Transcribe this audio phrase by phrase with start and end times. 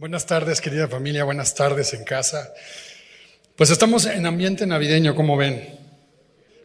[0.00, 2.54] Buenas tardes, querida familia, buenas tardes en casa.
[3.54, 5.78] Pues estamos en ambiente navideño, como ven,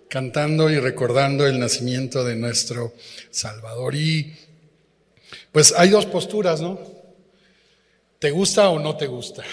[0.07, 2.93] cantando y recordando el nacimiento de nuestro
[3.31, 3.93] Salvador.
[3.93, 4.33] Y
[5.51, 6.79] pues hay dos posturas, ¿no?
[8.19, 9.43] ¿Te gusta o no te gusta?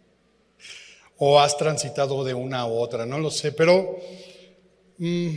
[1.18, 4.00] o has transitado de una u otra, no lo sé, pero
[4.96, 5.34] mm,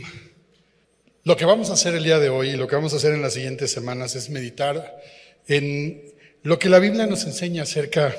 [1.24, 3.12] lo que vamos a hacer el día de hoy y lo que vamos a hacer
[3.12, 5.02] en las siguientes semanas es meditar
[5.46, 8.14] en lo que la Biblia nos enseña acerca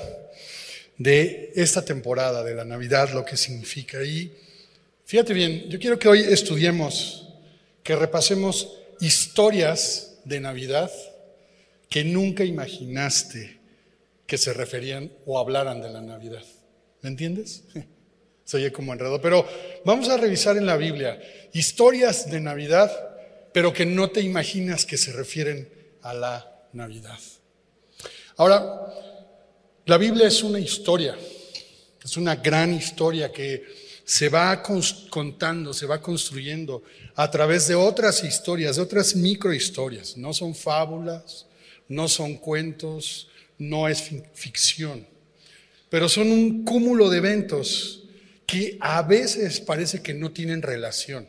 [0.97, 4.03] de esta temporada de la Navidad, lo que significa.
[4.03, 4.33] Y
[5.05, 7.27] fíjate bien, yo quiero que hoy estudiemos,
[7.83, 10.91] que repasemos historias de Navidad
[11.89, 13.57] que nunca imaginaste
[14.25, 16.43] que se referían o hablaran de la Navidad.
[17.01, 17.63] ¿Me entiendes?
[18.43, 19.21] Se oye como enredo.
[19.21, 19.45] Pero
[19.83, 22.91] vamos a revisar en la Biblia historias de Navidad,
[23.53, 25.67] pero que no te imaginas que se refieren
[26.01, 27.19] a la Navidad.
[28.37, 28.93] Ahora,
[29.87, 31.17] la Biblia es una historia,
[32.03, 33.65] es una gran historia que
[34.05, 34.61] se va
[35.09, 36.83] contando, se va construyendo
[37.15, 40.17] a través de otras historias, de otras microhistorias.
[40.17, 41.47] No son fábulas,
[41.87, 44.03] no son cuentos, no es
[44.33, 45.07] ficción,
[45.89, 48.03] pero son un cúmulo de eventos
[48.45, 51.27] que a veces parece que no tienen relación,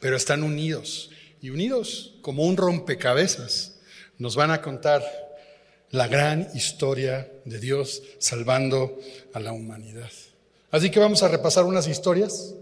[0.00, 3.76] pero están unidos y unidos como un rompecabezas.
[4.18, 5.25] Nos van a contar
[5.96, 8.98] la gran historia de Dios salvando
[9.32, 10.10] a la humanidad.
[10.70, 12.54] Así que vamos a repasar unas historias,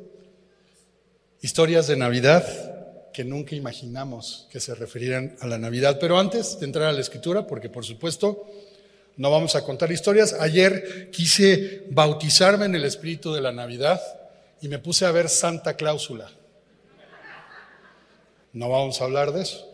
[1.43, 2.45] historias de Navidad
[3.13, 5.99] que nunca imaginamos que se refirieran a la Navidad.
[6.01, 8.47] Pero antes de entrar a la escritura, porque por supuesto
[9.17, 14.01] no vamos a contar historias, ayer quise bautizarme en el espíritu de la Navidad
[14.61, 16.31] y me puse a ver Santa Cláusula.
[18.53, 19.74] No vamos a hablar de eso.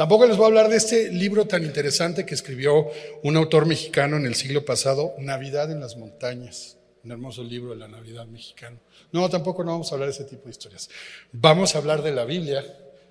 [0.00, 2.88] Tampoco les voy a hablar de este libro tan interesante que escribió
[3.22, 6.78] un autor mexicano en el siglo pasado, Navidad en las montañas.
[7.04, 8.80] Un hermoso libro de la Navidad mexicano.
[9.12, 10.88] No, tampoco no vamos a hablar de ese tipo de historias.
[11.32, 12.64] Vamos a hablar de la Biblia,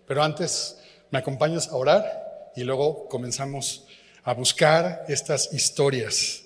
[0.07, 0.79] pero antes
[1.11, 3.85] me acompañas a orar y luego comenzamos
[4.23, 6.45] a buscar estas historias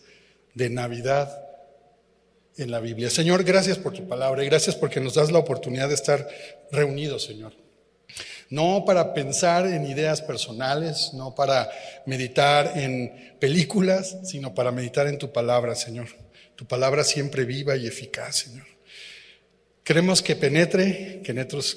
[0.56, 1.42] de Navidad
[2.58, 3.10] en la Biblia.
[3.10, 6.28] Señor, gracias por tu palabra y gracias porque nos das la oportunidad de estar
[6.70, 7.63] reunidos, Señor.
[8.54, 11.72] No para pensar en ideas personales, no para
[12.06, 16.10] meditar en películas, sino para meditar en tu palabra, Señor.
[16.56, 18.68] Tu palabra siempre viva y eficaz, Señor.
[19.84, 21.24] Queremos que penetre,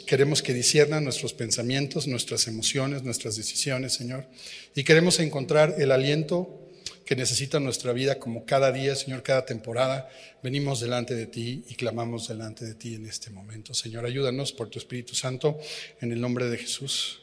[0.06, 4.26] queremos que disierna nuestros pensamientos, nuestras emociones, nuestras decisiones, Señor.
[4.74, 6.65] Y queremos encontrar el aliento
[7.06, 10.10] que necesita nuestra vida como cada día, Señor, cada temporada.
[10.42, 13.72] Venimos delante de ti y clamamos delante de ti en este momento.
[13.72, 15.56] Señor, ayúdanos por tu Espíritu Santo
[16.00, 17.20] en el nombre de Jesús.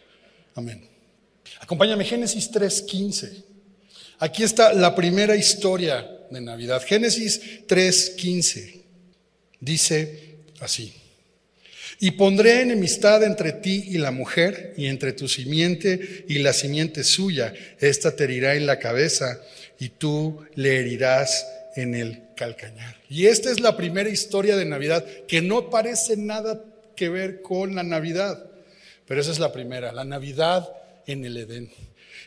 [0.55, 0.87] Amén.
[1.59, 3.43] Acompáñame Génesis 3:15.
[4.19, 6.81] Aquí está la primera historia de Navidad.
[6.81, 8.83] Génesis 3:15.
[9.59, 10.93] Dice así.
[11.99, 17.03] Y pondré enemistad entre ti y la mujer, y entre tu simiente y la simiente
[17.03, 17.53] suya.
[17.79, 19.41] Esta te herirá en la cabeza
[19.79, 22.95] y tú le herirás en el calcañar.
[23.09, 26.63] Y esta es la primera historia de Navidad que no parece nada
[26.95, 28.45] que ver con la Navidad,
[29.07, 30.69] pero esa es la primera, la Navidad
[31.05, 31.71] en el Edén.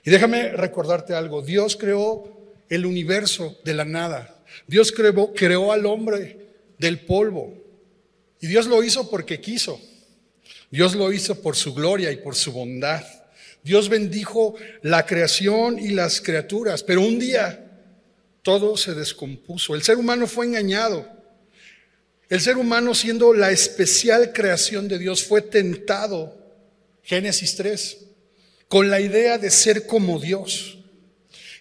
[0.05, 4.37] Y déjame recordarte algo, Dios creó el universo de la nada,
[4.67, 6.39] Dios creó, creó al hombre
[6.79, 7.55] del polvo
[8.41, 9.81] y Dios lo hizo porque quiso,
[10.71, 13.05] Dios lo hizo por su gloria y por su bondad.
[13.67, 17.69] Dios bendijo la creación y las criaturas, pero un día
[18.43, 19.75] todo se descompuso.
[19.75, 21.05] El ser humano fue engañado.
[22.29, 26.39] El ser humano, siendo la especial creación de Dios, fue tentado,
[27.03, 27.99] Génesis 3,
[28.69, 30.79] con la idea de ser como Dios.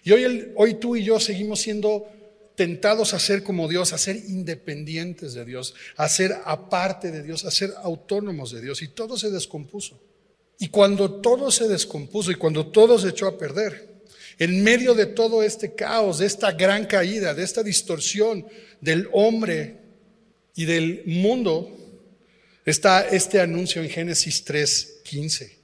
[0.03, 2.07] Y hoy, hoy tú y yo seguimos siendo
[2.53, 7.45] tentados a ser como Dios, a ser independientes de Dios, a ser aparte de Dios,
[7.45, 8.83] a ser autónomos de Dios.
[8.83, 9.99] Y todo se descompuso.
[10.59, 13.95] Y cuando todo se descompuso y cuando todo se echó a perder,
[14.37, 18.45] en medio de todo este caos, de esta gran caída, de esta distorsión
[18.81, 19.77] del hombre
[20.55, 21.71] y del mundo,
[22.65, 25.55] está este anuncio en Génesis 3:15.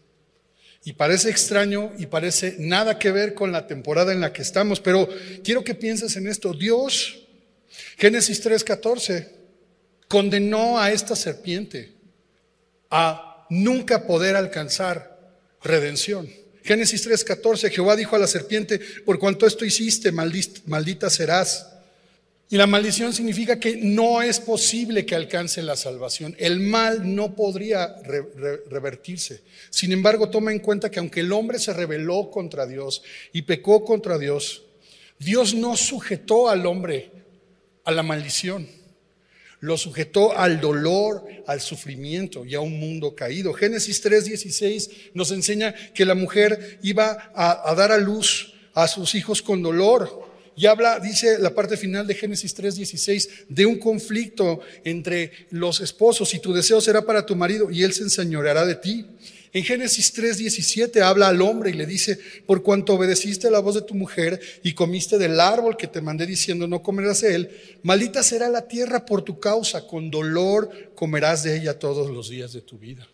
[0.84, 4.80] Y parece extraño y parece nada que ver con la temporada en la que estamos,
[4.80, 5.08] pero
[5.44, 6.54] quiero que pienses en esto.
[6.54, 7.28] Dios,
[7.98, 9.30] Génesis 3:14,
[10.08, 11.94] condenó a esta serpiente
[12.90, 15.20] a nunca poder alcanzar
[15.62, 16.30] redención.
[16.64, 21.68] Génesis 3:14, Jehová dijo a la serpiente, por cuanto esto hiciste, maldita serás.
[22.50, 26.36] Y la maldición significa que no es posible que alcance la salvación.
[26.38, 27.96] El mal no podría
[28.70, 29.42] revertirse.
[29.70, 33.86] Sin embargo, toma en cuenta que aunque el hombre se rebeló contra Dios y pecó
[33.86, 34.64] contra Dios,
[35.18, 37.12] Dios no sujetó al hombre
[37.86, 38.68] a la maldición,
[39.62, 43.54] lo sujetó al dolor, al sufrimiento y a un mundo caído.
[43.54, 49.42] Génesis 3:16 nos enseña que la mujer iba a, dar a luz a sus hijos
[49.42, 50.30] con dolor.
[50.56, 56.34] Y habla, dice la parte final de Génesis 3:16, de un conflicto entre los esposos
[56.34, 59.06] y tu deseo será para tu marido y él se enseñoreará de ti.
[59.54, 63.82] En Génesis 3:17 habla al hombre y le dice, por cuanto obedeciste la voz de
[63.82, 67.50] tu mujer y comiste del árbol que te mandé diciendo, no comerás de él,
[67.84, 72.54] maldita será la tierra por tu causa, con dolor comerás de ella todos los días
[72.54, 73.08] de tu vida.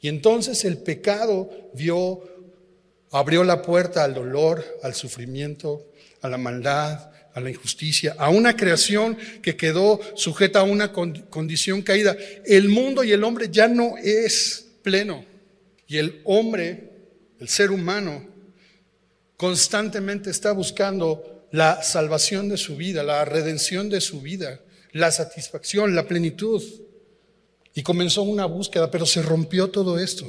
[0.00, 2.24] Y entonces el pecado vio,
[3.10, 5.90] abrió la puerta al dolor, al sufrimiento,
[6.22, 11.82] a la maldad, a la injusticia, a una creación que quedó sujeta a una condición
[11.82, 12.16] caída.
[12.46, 15.29] El mundo y el hombre ya no es pleno.
[15.90, 16.90] Y el hombre,
[17.38, 18.26] el ser humano,
[19.36, 24.60] constantemente está buscando la salvación de su vida, la redención de su vida,
[24.92, 26.62] la satisfacción, la plenitud.
[27.74, 30.26] Y comenzó una búsqueda, pero se rompió todo esto.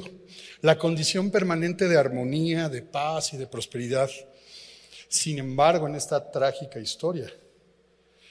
[0.60, 4.10] La condición permanente de armonía, de paz y de prosperidad
[5.12, 7.30] sin embargo, en esta trágica historia,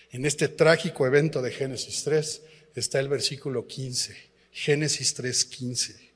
[0.09, 2.41] en este trágico evento de Génesis 3,
[2.73, 4.17] está el versículo 15,
[4.51, 6.10] Génesis 3, 15.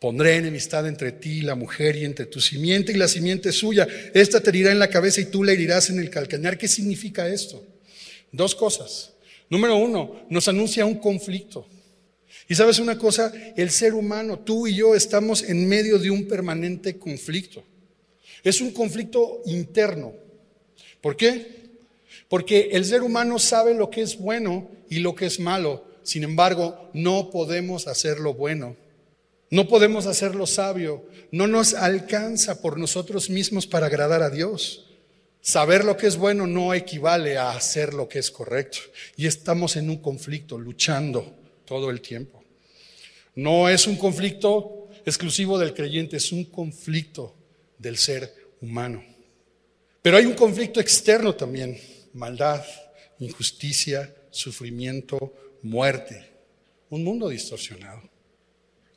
[0.00, 3.88] Pondré enemistad entre ti la mujer y entre tu simiente y la simiente suya.
[4.12, 6.58] Esta te herirá en la cabeza y tú le herirás en el calcañar.
[6.58, 7.64] ¿Qué significa esto?
[8.30, 9.14] Dos cosas.
[9.48, 11.66] Número uno, nos anuncia un conflicto.
[12.48, 16.28] Y sabes una cosa, el ser humano, tú y yo estamos en medio de un
[16.28, 17.64] permanente conflicto.
[18.44, 20.12] Es un conflicto interno.
[21.00, 21.66] ¿Por qué?
[22.28, 25.84] Porque el ser humano sabe lo que es bueno y lo que es malo.
[26.02, 28.76] Sin embargo, no podemos hacer lo bueno.
[29.50, 31.04] No podemos hacer lo sabio.
[31.30, 34.86] No nos alcanza por nosotros mismos para agradar a Dios.
[35.40, 38.78] Saber lo que es bueno no equivale a hacer lo que es correcto.
[39.16, 42.42] Y estamos en un conflicto, luchando todo el tiempo.
[43.36, 47.34] No es un conflicto exclusivo del creyente, es un conflicto
[47.78, 49.04] del ser humano.
[50.02, 51.78] Pero hay un conflicto externo también,
[52.14, 52.64] maldad,
[53.18, 55.32] injusticia, sufrimiento,
[55.62, 56.28] muerte,
[56.90, 58.02] un mundo distorsionado.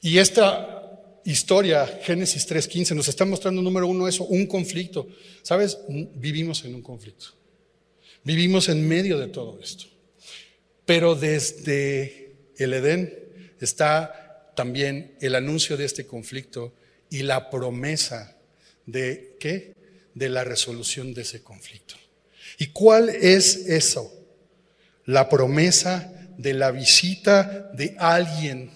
[0.02, 5.08] Y esta historia, Génesis 3.15, nos está mostrando, número uno, eso, un conflicto.
[5.44, 5.78] ¿Sabes?
[6.16, 7.28] Vivimos en un conflicto.
[8.24, 9.86] Vivimos en medio de todo esto.
[10.86, 13.14] Pero desde el Edén
[13.60, 16.74] está también el anuncio de este conflicto
[17.10, 18.38] y la promesa
[18.86, 19.74] de qué?
[20.14, 21.96] De la resolución de ese conflicto.
[22.58, 24.12] ¿Y cuál es eso?
[25.06, 28.72] La promesa de la visita de alguien,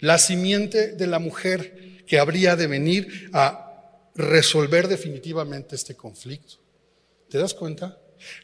[0.00, 6.56] la simiente de la mujer que habría de venir a resolver definitivamente este conflicto.
[7.28, 7.98] ¿Te das cuenta?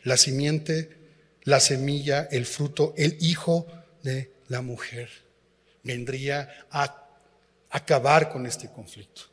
[0.04, 0.96] La simiente,
[1.44, 3.66] la semilla, el fruto, el hijo
[4.02, 5.08] de la mujer
[5.82, 7.08] vendría a
[7.70, 9.32] acabar con este conflicto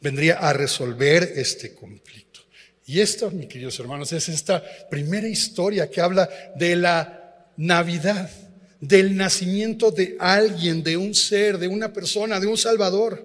[0.00, 2.40] vendría a resolver este conflicto.
[2.86, 8.30] Y esto, mis queridos hermanos, es esta primera historia que habla de la Navidad,
[8.80, 13.24] del nacimiento de alguien, de un ser, de una persona, de un Salvador,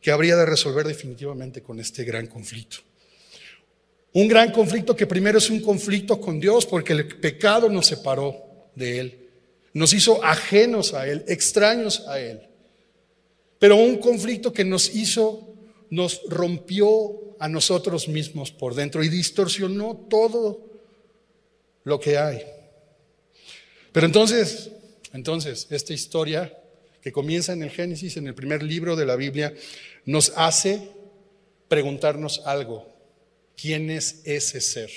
[0.00, 2.78] que habría de resolver definitivamente con este gran conflicto.
[4.12, 8.36] Un gran conflicto que primero es un conflicto con Dios porque el pecado nos separó
[8.74, 9.28] de Él,
[9.72, 12.40] nos hizo ajenos a Él, extraños a Él.
[13.58, 15.54] Pero un conflicto que nos hizo
[15.90, 20.66] nos rompió a nosotros mismos por dentro y distorsionó todo
[21.84, 22.42] lo que hay.
[23.92, 24.70] Pero entonces,
[25.12, 26.56] entonces, esta historia
[27.02, 29.54] que comienza en el Génesis, en el primer libro de la Biblia,
[30.04, 30.90] nos hace
[31.68, 32.86] preguntarnos algo.
[33.56, 34.90] ¿Quién es ese ser?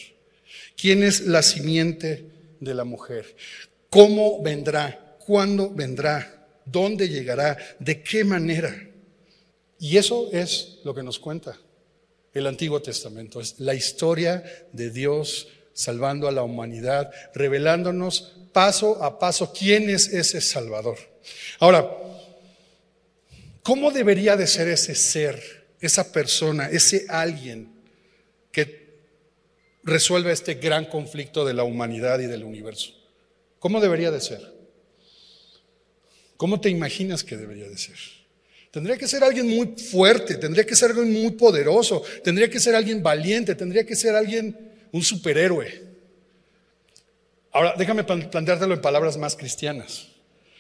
[0.75, 2.25] ¿Quién es la simiente
[2.59, 3.35] de la mujer?
[3.89, 5.17] ¿Cómo vendrá?
[5.25, 6.47] ¿Cuándo vendrá?
[6.65, 7.57] ¿Dónde llegará?
[7.79, 8.89] ¿De qué manera?
[9.79, 11.57] Y eso es lo que nos cuenta
[12.33, 13.39] el Antiguo Testamento.
[13.39, 20.07] Es la historia de Dios salvando a la humanidad, revelándonos paso a paso quién es
[20.07, 20.97] ese Salvador.
[21.59, 21.89] Ahora,
[23.63, 27.73] ¿cómo debería de ser ese ser, esa persona, ese alguien
[28.51, 28.83] que
[29.83, 32.93] resuelva este gran conflicto de la humanidad y del universo?
[33.59, 34.53] ¿Cómo debería de ser?
[36.37, 37.97] ¿Cómo te imaginas que debería de ser?
[38.73, 42.75] Tendría que ser alguien muy fuerte, tendría que ser alguien muy poderoso, tendría que ser
[42.75, 45.83] alguien valiente, tendría que ser alguien, un superhéroe.
[47.51, 50.07] Ahora, déjame planteártelo en palabras más cristianas.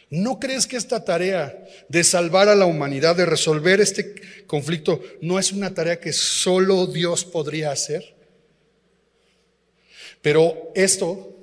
[0.09, 4.13] ¿No crees que esta tarea de salvar a la humanidad, de resolver este
[4.45, 8.13] conflicto, no es una tarea que solo Dios podría hacer?
[10.21, 11.35] Pero esto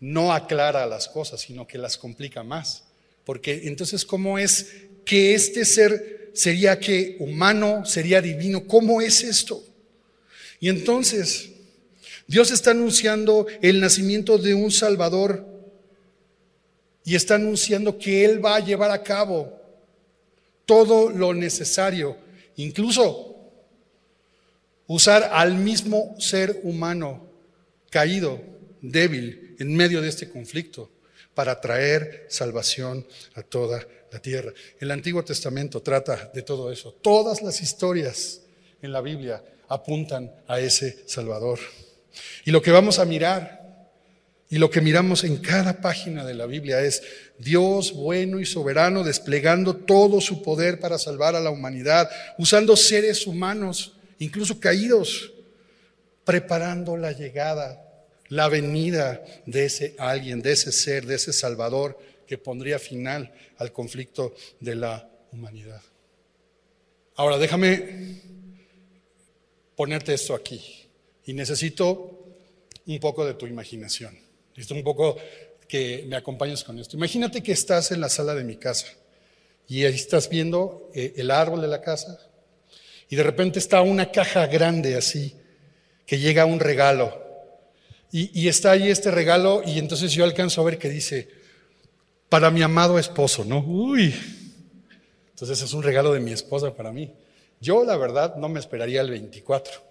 [0.00, 2.84] no aclara las cosas, sino que las complica más.
[3.24, 4.72] Porque entonces, ¿cómo es
[5.04, 8.66] que este ser sería que humano, sería divino?
[8.66, 9.62] ¿Cómo es esto?
[10.58, 11.49] Y entonces,
[12.30, 15.44] Dios está anunciando el nacimiento de un Salvador
[17.04, 19.52] y está anunciando que Él va a llevar a cabo
[20.64, 22.16] todo lo necesario,
[22.54, 23.34] incluso
[24.86, 27.26] usar al mismo ser humano
[27.90, 28.40] caído,
[28.80, 30.88] débil, en medio de este conflicto,
[31.34, 34.52] para traer salvación a toda la tierra.
[34.78, 36.92] El Antiguo Testamento trata de todo eso.
[36.92, 38.42] Todas las historias
[38.80, 41.58] en la Biblia apuntan a ese Salvador.
[42.44, 43.60] Y lo que vamos a mirar
[44.52, 47.04] y lo que miramos en cada página de la Biblia es
[47.38, 53.28] Dios bueno y soberano desplegando todo su poder para salvar a la humanidad, usando seres
[53.28, 55.32] humanos, incluso caídos,
[56.24, 57.80] preparando la llegada,
[58.28, 63.70] la venida de ese alguien, de ese ser, de ese Salvador que pondría final al
[63.72, 65.80] conflicto de la humanidad.
[67.14, 68.20] Ahora, déjame
[69.76, 70.79] ponerte esto aquí
[71.30, 72.34] y necesito
[72.86, 74.18] un poco de tu imaginación.
[74.48, 75.16] Necesito un poco
[75.68, 76.96] que me acompañes con esto.
[76.96, 78.88] Imagínate que estás en la sala de mi casa
[79.68, 82.18] y ahí estás viendo eh, el árbol de la casa
[83.08, 85.36] y de repente está una caja grande así
[86.04, 87.24] que llega un regalo
[88.10, 91.28] y, y está ahí este regalo y entonces yo alcanzo a ver que dice
[92.28, 93.60] para mi amado esposo, ¿no?
[93.60, 94.12] Uy,
[95.28, 97.14] entonces es un regalo de mi esposa para mí.
[97.60, 99.89] Yo la verdad no me esperaría el 24.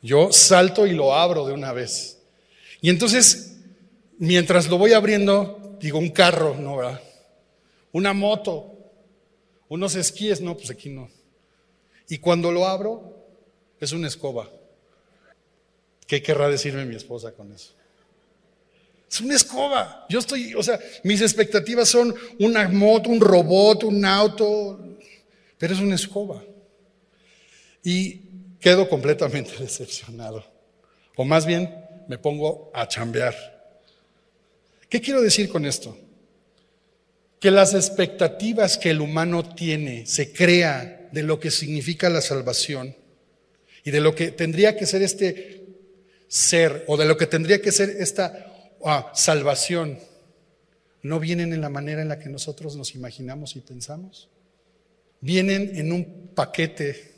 [0.00, 2.18] Yo salto y lo abro de una vez.
[2.80, 3.48] Y entonces
[4.18, 6.76] mientras lo voy abriendo, digo, un carro, ¿no?
[6.76, 7.00] ¿verdad?
[7.92, 8.76] Una moto,
[9.68, 11.08] unos esquíes, no, pues aquí no.
[12.08, 13.16] Y cuando lo abro,
[13.80, 14.48] es una escoba.
[16.06, 17.72] ¿Qué querrá decirme mi esposa con eso?
[19.10, 20.06] Es una escoba.
[20.08, 24.80] Yo estoy, o sea, mis expectativas son una moto, un robot, un auto,
[25.56, 26.42] pero es una escoba.
[27.82, 28.22] Y
[28.60, 30.44] quedo completamente decepcionado.
[31.16, 31.74] O más bien,
[32.08, 33.34] me pongo a chambear.
[34.88, 35.96] ¿Qué quiero decir con esto?
[37.40, 42.96] Que las expectativas que el humano tiene, se crea de lo que significa la salvación
[43.84, 45.58] y de lo que tendría que ser este
[46.28, 48.52] ser o de lo que tendría que ser esta
[48.84, 49.98] ah, salvación,
[51.02, 54.28] no vienen en la manera en la que nosotros nos imaginamos y pensamos.
[55.20, 57.14] Vienen en un paquete,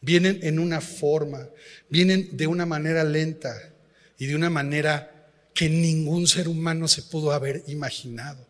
[0.00, 1.48] vienen en una forma,
[1.88, 3.72] vienen de una manera lenta
[4.18, 8.46] y de una manera que ningún ser humano se pudo haber imaginado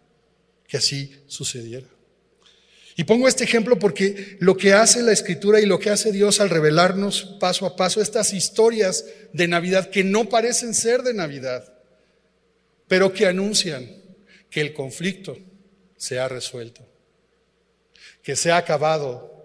[0.66, 1.86] que así sucediera.
[2.96, 6.40] Y pongo este ejemplo porque lo que hace la escritura y lo que hace Dios
[6.40, 11.72] al revelarnos paso a paso estas historias de Navidad que no parecen ser de Navidad,
[12.88, 13.88] pero que anuncian
[14.50, 15.38] que el conflicto
[15.96, 16.84] se ha resuelto,
[18.22, 19.37] que se ha acabado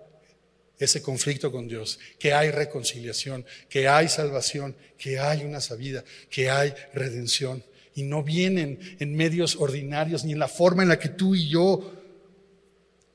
[0.79, 6.49] ese conflicto con Dios, que hay reconciliación, que hay salvación, que hay una sabida, que
[6.49, 7.63] hay redención.
[7.95, 11.47] Y no vienen en medios ordinarios ni en la forma en la que tú y
[11.47, 11.93] yo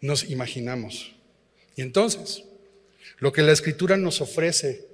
[0.00, 1.12] nos imaginamos.
[1.76, 2.44] Y entonces,
[3.18, 4.86] lo que la escritura nos ofrece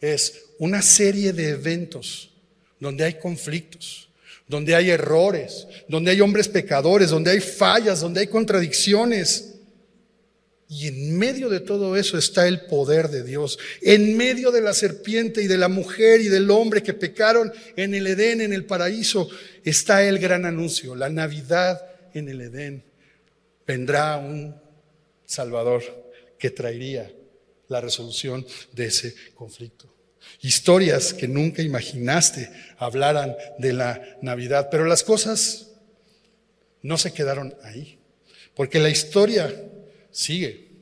[0.00, 2.30] es una serie de eventos
[2.78, 4.10] donde hay conflictos,
[4.46, 9.53] donde hay errores, donde hay hombres pecadores, donde hay fallas, donde hay contradicciones
[10.68, 13.58] y en medio de todo eso está el poder de Dios.
[13.82, 17.94] En medio de la serpiente y de la mujer y del hombre que pecaron en
[17.94, 19.28] el Edén, en el paraíso,
[19.62, 20.94] está el gran anuncio.
[20.94, 22.82] La Navidad en el Edén.
[23.66, 24.56] Vendrá un
[25.26, 25.82] Salvador
[26.38, 27.12] que traería
[27.68, 29.92] la resolución de ese conflicto.
[30.40, 35.70] Historias que nunca imaginaste hablaran de la Navidad, pero las cosas
[36.82, 37.98] no se quedaron ahí,
[38.54, 39.54] porque la historia
[40.14, 40.72] sigue.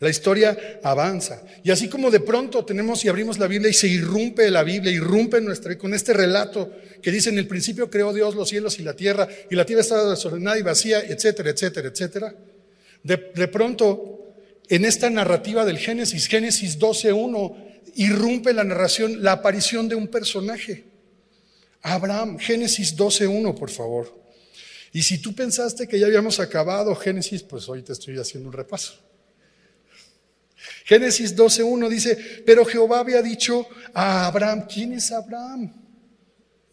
[0.00, 1.42] La historia avanza.
[1.64, 4.92] Y así como de pronto tenemos y abrimos la Biblia y se irrumpe la Biblia,
[4.92, 6.70] irrumpe nuestra, con este relato
[7.02, 9.82] que dice en el principio creó Dios los cielos y la tierra, y la tierra
[9.82, 12.34] estaba desordenada y vacía, etcétera, etcétera, etcétera.
[13.02, 14.34] De, de pronto,
[14.68, 17.56] en esta narrativa del Génesis, Génesis 12.1,
[17.96, 20.84] irrumpe la narración, la aparición de un personaje.
[21.82, 24.27] Abraham, Génesis 12.1, por favor.
[24.92, 28.54] Y si tú pensaste que ya habíamos acabado Génesis, pues hoy te estoy haciendo un
[28.54, 28.94] repaso.
[30.84, 35.72] Génesis 12.1 dice, pero Jehová había dicho a Abraham, ¿quién es Abraham?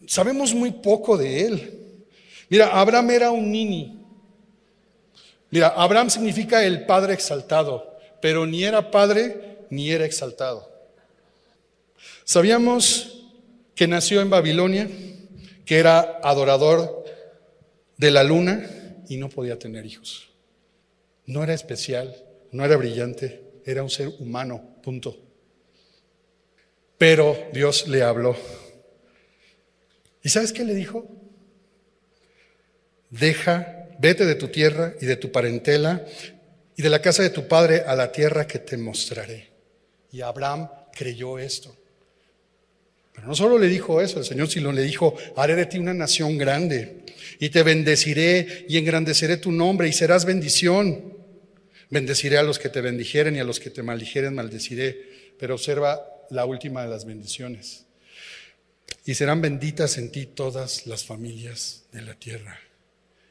[0.08, 2.06] Sabemos muy poco de él.
[2.50, 4.00] Mira, Abraham era un nini.
[5.50, 10.70] Mira, Abraham significa el padre exaltado, pero ni era padre ni era exaltado.
[12.24, 13.26] Sabíamos
[13.76, 14.90] que nació en Babilonia,
[15.66, 17.05] que era adorador
[17.98, 18.70] de la luna
[19.08, 20.30] y no podía tener hijos.
[21.26, 22.16] No era especial,
[22.52, 25.18] no era brillante, era un ser humano, punto.
[26.98, 28.36] Pero Dios le habló.
[30.24, 31.08] ¿Y sabes qué le dijo?
[33.10, 36.06] Deja, vete de tu tierra y de tu parentela
[36.76, 39.52] y de la casa de tu padre a la tierra que te mostraré.
[40.12, 41.76] Y Abraham creyó esto.
[43.16, 45.94] Pero no solo le dijo eso, el Señor sino le dijo, haré de ti una
[45.94, 47.06] nación grande
[47.40, 51.16] y te bendeciré y engrandeceré tu nombre y serás bendición.
[51.90, 55.34] Bendeciré a los que te bendijeren y a los que te maldijeren maldeciré.
[55.40, 57.86] Pero observa la última de las bendiciones.
[59.06, 62.60] Y serán benditas en ti todas las familias de la tierra.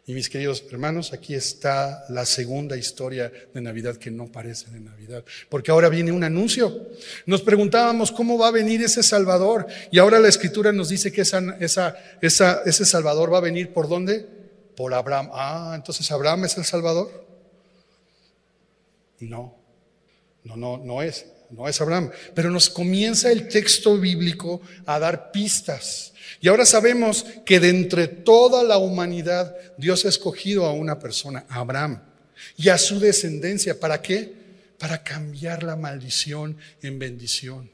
[0.07, 4.81] Y mis queridos hermanos, aquí está la segunda historia de Navidad que no parece de
[4.81, 6.89] Navidad, porque ahora viene un anuncio.
[7.25, 11.23] Nos preguntábamos cómo va a venir ese Salvador y ahora la Escritura nos dice que
[11.23, 14.27] esa, ese Salvador va a venir por dónde?
[14.77, 15.31] Por Abraham.
[15.33, 17.25] Ah, entonces Abraham es el Salvador.
[19.21, 19.57] No,
[20.45, 22.11] no, no, no es, no es Abraham.
[22.35, 26.13] Pero nos comienza el texto bíblico a dar pistas.
[26.41, 31.47] Y ahora sabemos que de entre toda la humanidad Dios ha escogido a una persona,
[31.49, 32.03] a Abraham,
[32.57, 33.79] y a su descendencia.
[33.81, 34.33] ¿Para qué?
[34.79, 37.71] Para cambiar la maldición en bendición.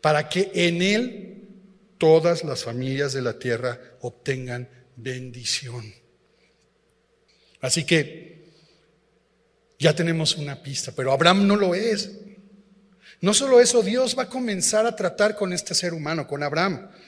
[0.00, 1.48] Para que en él
[1.98, 5.92] todas las familias de la tierra obtengan bendición.
[7.60, 8.28] Así que
[9.78, 12.10] ya tenemos una pista, pero Abraham no lo es.
[13.20, 16.88] No solo eso, Dios va a comenzar a tratar con este ser humano, con Abraham.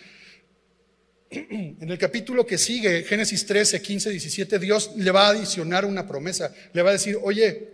[1.30, 6.06] En el capítulo que sigue, Génesis 13, 15, 17, Dios le va a adicionar una
[6.06, 6.52] promesa.
[6.72, 7.68] Le va a decir, oye,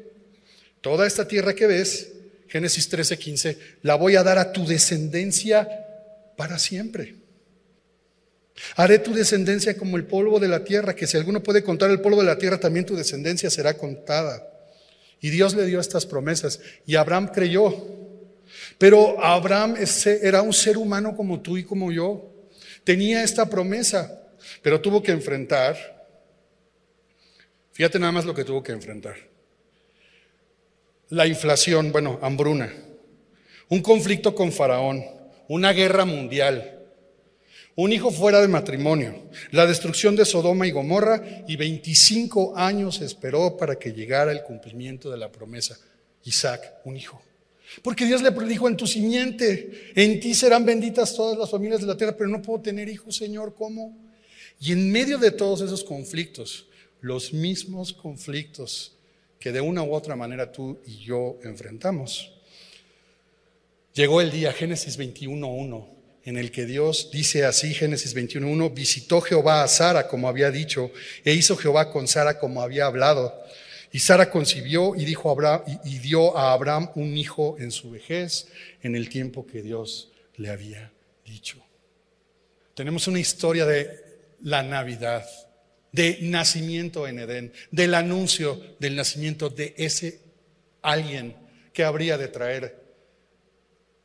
[0.83, 2.13] toda esta tierra que ves,
[2.49, 5.67] Génesis 13, 15, la voy a dar a tu descendencia
[6.37, 7.17] para siempre.
[8.77, 12.01] Haré tu descendencia como el polvo de la tierra, que si alguno puede contar el
[12.01, 14.47] polvo de la tierra, también tu descendencia será contada.
[15.21, 16.61] Y Dios le dio estas promesas.
[16.87, 18.06] Y Abraham creyó.
[18.79, 19.77] Pero Abraham
[20.23, 22.31] era un ser humano como tú y como yo.
[22.85, 24.23] Tenía esta promesa,
[24.63, 25.77] pero tuvo que enfrentar.
[27.73, 29.17] Fíjate nada más lo que tuvo que enfrentar.
[31.09, 32.73] La inflación, bueno, hambruna.
[33.69, 35.05] Un conflicto con Faraón.
[35.49, 36.77] Una guerra mundial
[37.79, 43.59] un hijo fuera de matrimonio, la destrucción de Sodoma y Gomorra y 25 años esperó
[43.59, 45.77] para que llegara el cumplimiento de la promesa.
[46.25, 47.21] Isaac, un hijo.
[47.83, 51.87] Porque Dios le predijo en tu simiente, en ti serán benditas todas las familias de
[51.87, 53.97] la tierra, pero no puedo tener hijos, Señor, ¿cómo?
[54.61, 56.67] Y en medio de todos esos conflictos,
[57.01, 58.97] los mismos conflictos
[59.39, 62.33] que de una u otra manera tú y yo enfrentamos.
[63.93, 65.87] Llegó el día, Génesis 21.1,
[66.25, 70.91] en el que Dios dice así, Génesis 21.1, visitó Jehová a Sara como había dicho,
[71.25, 73.41] e hizo Jehová con Sara como había hablado.
[73.97, 77.91] Y Sara concibió y, dijo a Abraham, y, dio a Abraham un hijo en su
[77.91, 78.47] vejez,
[78.83, 80.93] en el tiempo que Dios le había
[81.25, 81.65] dicho.
[82.75, 83.89] Tenemos una historia de
[84.43, 85.27] la Navidad,
[85.93, 90.21] de nacimiento en Edén, del anuncio del nacimiento de ese
[90.83, 91.35] alguien
[91.73, 92.79] que habría de traer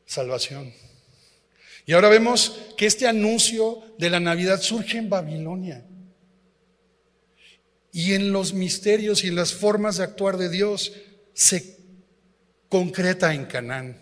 [0.05, 0.73] salvación.
[1.85, 5.85] Y ahora vemos que este anuncio de la Navidad surge en Babilonia.
[7.91, 10.93] Y en los misterios y en las formas de actuar de Dios
[11.33, 11.77] se
[12.69, 14.01] concreta en Canaán.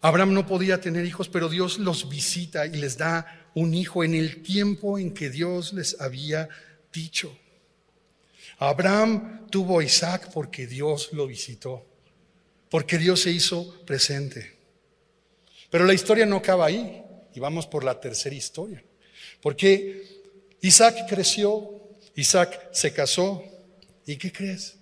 [0.00, 4.14] Abraham no podía tener hijos, pero Dios los visita y les da un hijo en
[4.14, 6.48] el tiempo en que Dios les había
[6.92, 7.36] dicho.
[8.58, 11.84] Abraham tuvo a Isaac porque Dios lo visitó,
[12.70, 14.56] porque Dios se hizo presente.
[15.70, 17.02] Pero la historia no acaba ahí
[17.34, 18.82] y vamos por la tercera historia.
[19.40, 20.02] Porque
[20.60, 21.77] Isaac creció,
[22.18, 23.44] Isaac se casó
[24.04, 24.74] y ¿qué crees?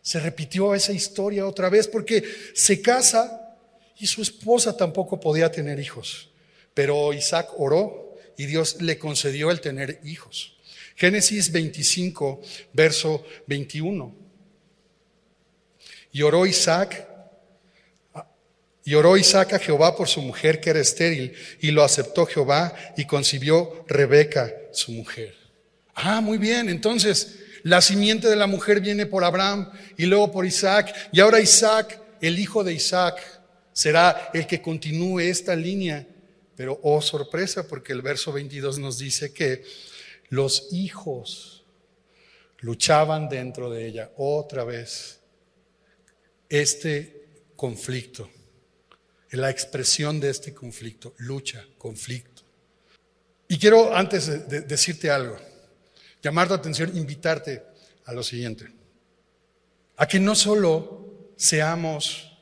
[0.00, 3.56] Se repitió esa historia otra vez porque se casa
[4.00, 6.30] y su esposa tampoco podía tener hijos.
[6.74, 10.56] Pero Isaac oró y Dios le concedió el tener hijos.
[10.96, 12.42] Génesis 25,
[12.72, 14.16] verso 21.
[16.10, 17.06] Y oró Isaac
[18.84, 22.74] y oró Isaac a Jehová por su mujer que era estéril, y lo aceptó Jehová
[22.96, 25.41] y concibió Rebeca, su mujer.
[25.94, 30.46] Ah, muy bien, entonces la simiente de la mujer viene por Abraham y luego por
[30.46, 33.20] Isaac, y ahora Isaac, el hijo de Isaac,
[33.72, 36.06] será el que continúe esta línea.
[36.54, 39.64] Pero, oh sorpresa, porque el verso 22 nos dice que
[40.28, 41.64] los hijos
[42.60, 45.20] luchaban dentro de ella otra vez
[46.48, 47.26] este
[47.56, 48.28] conflicto
[49.32, 52.42] la expresión de este conflicto, lucha, conflicto.
[53.48, 55.38] Y quiero antes de decirte algo,
[56.22, 57.62] llamar tu atención, invitarte
[58.04, 58.66] a lo siguiente,
[59.96, 62.32] a que no solo seamos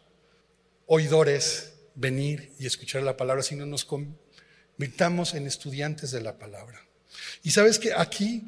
[0.87, 6.87] oidores, venir y escuchar la palabra, sino nos convirtamos en estudiantes de la palabra.
[7.43, 8.45] Y sabes que aquí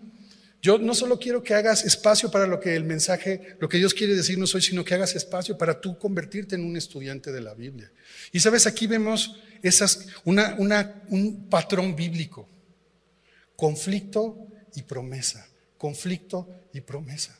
[0.62, 3.94] yo no solo quiero que hagas espacio para lo que el mensaje, lo que Dios
[3.94, 7.52] quiere decirnos hoy, sino que hagas espacio para tú convertirte en un estudiante de la
[7.54, 7.90] Biblia.
[8.30, 12.48] Y sabes, aquí vemos esas, un patrón bíblico.
[13.56, 15.46] Conflicto y promesa.
[15.78, 17.38] Conflicto y promesa.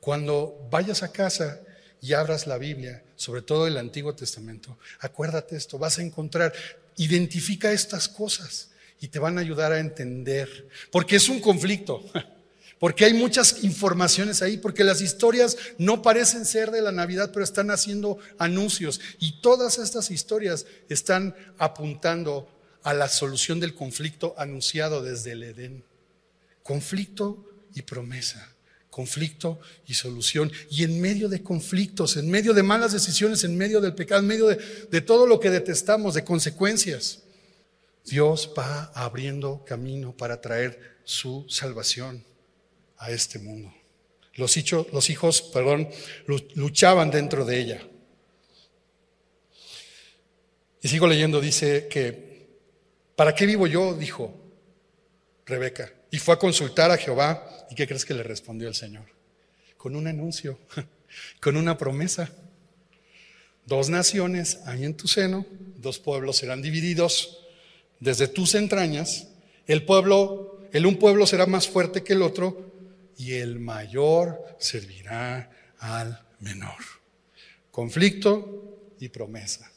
[0.00, 1.60] Cuando vayas a casa
[2.00, 6.52] y abras la Biblia, sobre todo el Antiguo Testamento, acuérdate esto, vas a encontrar,
[6.96, 12.02] identifica estas cosas y te van a ayudar a entender, porque es un conflicto.
[12.78, 17.42] Porque hay muchas informaciones ahí, porque las historias no parecen ser de la Navidad, pero
[17.42, 19.00] están haciendo anuncios.
[19.18, 22.50] Y todas estas historias están apuntando
[22.82, 25.84] a la solución del conflicto anunciado desde el Edén.
[26.66, 27.44] Conflicto
[27.76, 28.56] y promesa,
[28.90, 30.50] conflicto y solución.
[30.68, 34.26] Y en medio de conflictos, en medio de malas decisiones, en medio del pecado, en
[34.26, 37.22] medio de, todo lo que detestamos, de consecuencias,
[38.04, 42.24] Dios va abriendo camino para traer su salvación
[42.98, 43.72] a este mundo.
[44.34, 44.56] Los,
[44.92, 45.88] los hijos, perdón,
[46.56, 47.88] luchaban dentro de ella.
[50.82, 52.48] Y sigo leyendo, dice que,
[53.14, 53.94] ¿para qué vivo yo?
[53.94, 54.34] dijo
[55.46, 55.92] Rebeca.
[56.10, 57.66] Y fue a consultar a Jehová.
[57.70, 59.04] ¿Y qué crees que le respondió el Señor?
[59.76, 60.58] Con un anuncio,
[61.40, 62.30] con una promesa.
[63.66, 65.44] Dos naciones hay en tu seno,
[65.76, 67.40] dos pueblos serán divididos
[67.98, 69.28] desde tus entrañas.
[69.66, 72.72] El pueblo, el un pueblo será más fuerte que el otro
[73.18, 76.76] y el mayor servirá al menor.
[77.70, 79.70] Conflicto y promesa.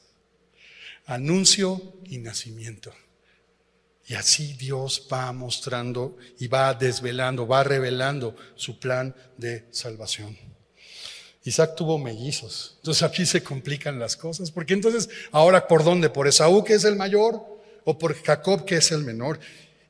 [1.05, 2.93] Anuncio y nacimiento.
[4.09, 10.35] Y así Dios va mostrando y va desvelando, va revelando su plan de salvación.
[11.43, 12.73] Isaac tuvo mellizos.
[12.77, 14.49] Entonces aquí se complican las cosas.
[14.49, 16.09] Porque entonces, ahora, ¿por dónde?
[16.09, 17.39] ¿Por Esaú, que es el mayor?
[17.85, 19.39] ¿O por Jacob, que es el menor?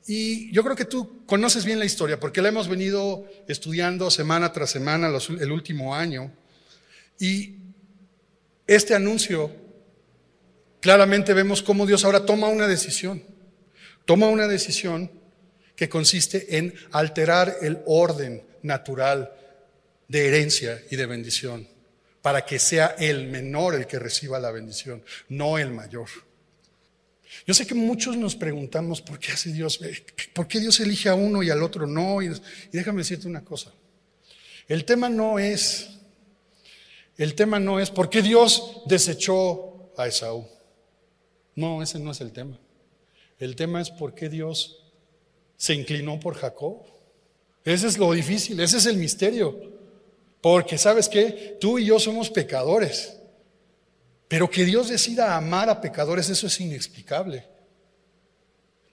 [0.06, 4.52] Y yo creo que tú conoces bien la historia porque la hemos venido estudiando semana
[4.52, 6.30] tras semana el último año.
[7.22, 7.56] Y
[8.68, 9.50] este anuncio,
[10.82, 13.39] claramente vemos cómo Dios ahora toma una decisión.
[14.10, 15.12] Toma una decisión
[15.76, 19.32] que consiste en alterar el orden natural
[20.08, 21.68] de herencia y de bendición
[22.24, 26.08] para que sea el menor el que reciba la bendición, no el mayor.
[27.46, 29.80] Yo sé que muchos nos preguntamos por qué hace Dios,
[30.34, 32.24] por qué Dios elige a uno y al otro no.
[32.24, 32.32] Y,
[32.72, 33.72] déjame decirte una cosa.
[34.68, 35.88] El tema no es,
[37.16, 40.48] el tema no es por qué Dios desechó a Esaú.
[41.54, 42.60] No, ese no es el tema.
[43.40, 44.84] El tema es por qué Dios
[45.56, 46.84] se inclinó por Jacob.
[47.64, 49.58] Ese es lo difícil, ese es el misterio.
[50.42, 53.16] Porque sabes qué, tú y yo somos pecadores.
[54.28, 57.46] Pero que Dios decida amar a pecadores, eso es inexplicable.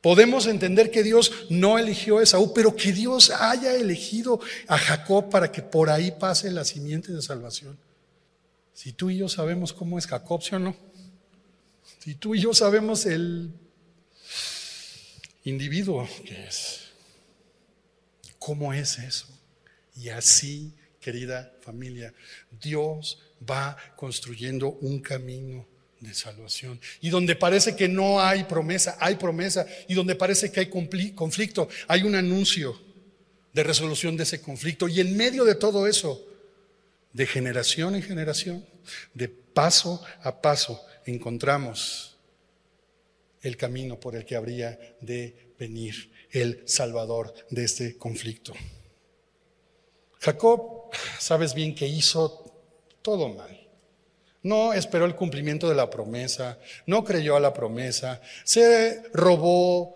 [0.01, 5.29] Podemos entender que Dios no eligió a Esaú, pero que Dios haya elegido a Jacob
[5.29, 7.77] para que por ahí pase la simiente de salvación.
[8.73, 10.77] Si tú y yo sabemos cómo es Jacob, ¿sí o no?
[11.99, 13.51] Si tú y yo sabemos el
[15.47, 16.89] individuo que es,
[18.39, 19.27] ¿cómo es eso?
[19.97, 22.13] Y así, querida familia,
[22.61, 25.67] Dios va construyendo un camino
[26.01, 26.81] de salvación.
[27.01, 29.67] Y donde parece que no hay promesa, hay promesa.
[29.89, 32.79] Y donde parece que hay conflicto, hay un anuncio
[33.53, 34.89] de resolución de ese conflicto.
[34.89, 36.23] Y en medio de todo eso,
[37.13, 38.67] de generación en generación,
[39.15, 42.16] de paso a paso, encontramos
[43.47, 48.53] el camino por el que habría de venir el Salvador de este conflicto.
[50.19, 52.53] Jacob, sabes bien que hizo
[53.03, 53.69] todo mal.
[54.43, 59.95] No esperó el cumplimiento de la promesa, no creyó a la promesa, se robó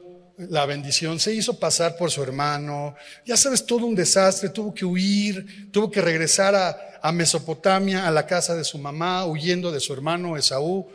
[0.49, 2.95] la bendición, se hizo pasar por su hermano,
[3.27, 8.27] ya sabes, todo un desastre, tuvo que huir, tuvo que regresar a, Mesopotamia, a la
[8.27, 10.87] casa de su mamá, huyendo de su hermano Esaú,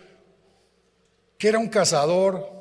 [1.37, 2.55] que era un cazador,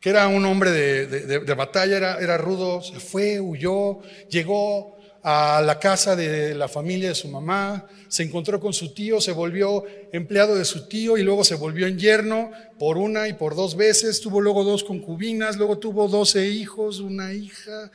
[0.00, 5.78] que era un hombre de, batalla, era, era rudo, se fue, huyó, llegó a la
[5.78, 10.54] casa de la familia de su mamá, se encontró con su tío, se volvió empleado
[10.54, 14.20] de su tío y luego se volvió en yerno por una y por dos veces,
[14.20, 17.90] tuvo luego dos concubinas, luego tuvo doce hijos, una hija,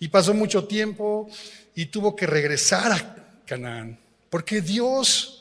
[0.00, 1.28] y pasó mucho tiempo
[1.76, 5.39] y tuvo que regresar a Canaán, porque Dios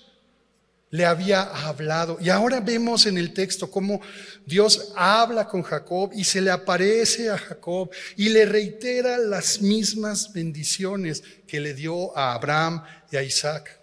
[0.92, 2.18] le había hablado.
[2.20, 4.02] Y ahora vemos en el texto cómo
[4.46, 10.34] Dios habla con Jacob y se le aparece a Jacob y le reitera las mismas
[10.34, 13.80] bendiciones que le dio a Abraham y a Isaac.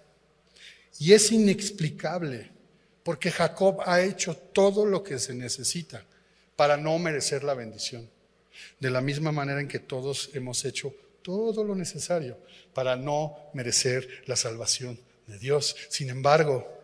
[0.99, 2.51] Y es inexplicable
[3.03, 6.05] porque Jacob ha hecho todo lo que se necesita
[6.57, 8.09] para no merecer la bendición.
[8.81, 10.93] De la misma manera en que todos hemos hecho
[11.23, 12.39] todo lo necesario
[12.73, 15.77] para no merecer la salvación de Dios.
[15.89, 16.76] Sin embargo,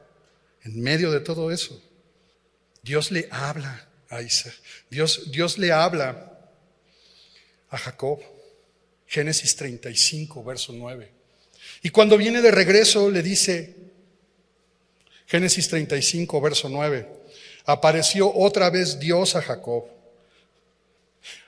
[0.64, 1.80] en medio de todo eso,
[2.82, 4.54] Dios le habla a Isaac.
[4.90, 6.38] Dios, Dios le habla
[7.70, 8.20] a Jacob.
[9.06, 11.10] Génesis 35, verso 9.
[11.82, 13.76] Y cuando viene de regreso le dice,
[15.26, 17.08] Génesis 35, verso 9,
[17.66, 19.84] apareció otra vez Dios a Jacob.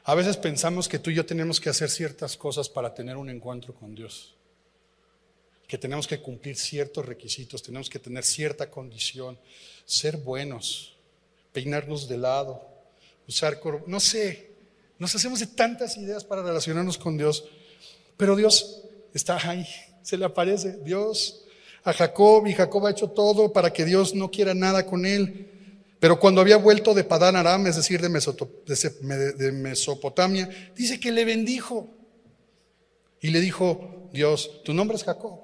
[0.05, 3.31] A veces pensamos que tú y yo tenemos que hacer ciertas cosas para tener un
[3.31, 4.35] encuentro con Dios
[5.67, 9.39] que tenemos que cumplir ciertos requisitos, tenemos que tener cierta condición,
[9.87, 10.97] ser buenos,
[11.53, 12.67] peinarnos de lado,
[13.27, 14.51] usar, no sé,
[14.99, 17.45] nos hacemos de tantas ideas para relacionarnos con Dios,
[18.17, 19.67] pero Dios está ahí,
[20.03, 21.45] se le aparece Dios
[21.85, 25.51] a Jacob y Jacob ha hecho todo para que Dios no quiera nada con él.
[26.01, 31.89] Pero cuando había vuelto de Padán Aram, es decir, de Mesopotamia, dice que le bendijo.
[33.21, 35.41] Y le dijo Dios, tu nombre es Jacob.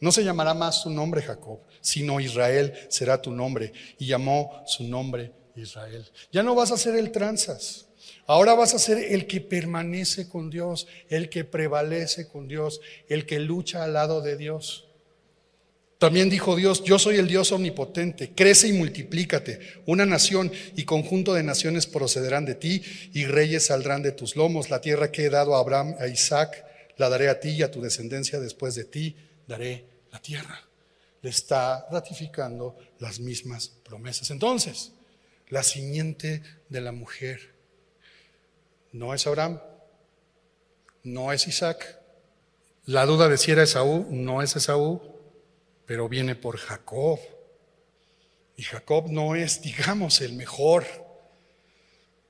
[0.00, 3.72] No se llamará más su nombre Jacob, sino Israel será tu nombre.
[3.98, 6.04] Y llamó su nombre Israel.
[6.32, 7.86] Ya no vas a ser el tranzas.
[8.26, 13.24] Ahora vas a ser el que permanece con Dios, el que prevalece con Dios, el
[13.24, 14.88] que lucha al lado de Dios.
[15.98, 19.60] También dijo Dios, yo soy el Dios omnipotente, crece y multiplícate.
[19.86, 22.82] Una nación y conjunto de naciones procederán de ti
[23.14, 24.68] y reyes saldrán de tus lomos.
[24.68, 26.66] La tierra que he dado a Abraham, a Isaac,
[26.98, 30.60] la daré a ti y a tu descendencia después de ti daré la tierra.
[31.22, 34.30] Le está ratificando las mismas promesas.
[34.30, 34.92] Entonces,
[35.48, 37.54] la simiente de la mujer
[38.92, 39.60] no es Abraham,
[41.02, 42.00] no es Isaac.
[42.84, 45.00] La duda de si era Esaú, no es Esaú,
[45.86, 47.18] pero viene por Jacob.
[48.56, 50.84] Y Jacob no es, digamos, el mejor.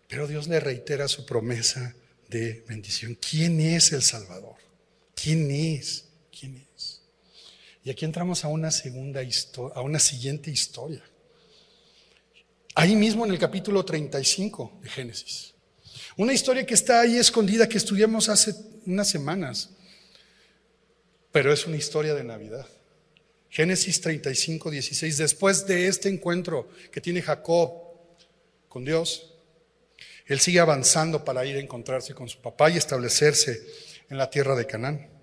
[0.08, 1.94] Pero Dios le reitera su promesa
[2.28, 3.16] de bendición.
[3.16, 4.56] ¿Quién es el Salvador?
[5.14, 6.08] ¿Quién es?
[6.38, 7.02] ¿Quién es?
[7.86, 9.20] Y aquí entramos a una segunda
[9.76, 11.04] a una siguiente historia.
[12.74, 15.54] Ahí mismo en el capítulo 35 de Génesis.
[16.16, 19.70] Una historia que está ahí escondida que estudiamos hace unas semanas.
[21.30, 22.66] Pero es una historia de Navidad.
[23.50, 25.18] Génesis 35, 16.
[25.18, 27.70] Después de este encuentro que tiene Jacob
[28.68, 29.32] con Dios,
[30.26, 33.64] él sigue avanzando para ir a encontrarse con su papá y establecerse
[34.10, 35.15] en la tierra de Canaán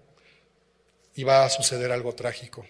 [1.16, 2.66] y va a suceder algo trágico.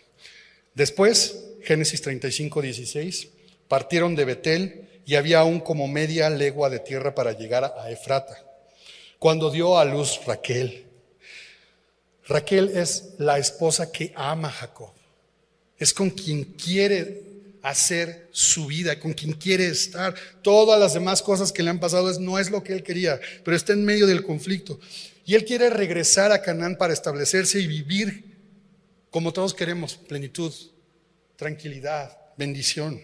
[0.73, 3.29] Después, Génesis 35, 16,
[3.67, 8.37] partieron de Betel y había aún como media legua de tierra para llegar a Efrata.
[9.19, 10.85] Cuando dio a luz Raquel,
[12.27, 14.91] Raquel es la esposa que ama a Jacob,
[15.77, 20.13] es con quien quiere hacer su vida, con quien quiere estar.
[20.41, 23.19] Todas las demás cosas que le han pasado es, no es lo que él quería,
[23.43, 24.79] pero está en medio del conflicto.
[25.25, 28.32] Y él quiere regresar a Canaán para establecerse y vivir
[29.13, 30.51] como todos queremos, plenitud,
[31.35, 32.99] tranquilidad, bendición.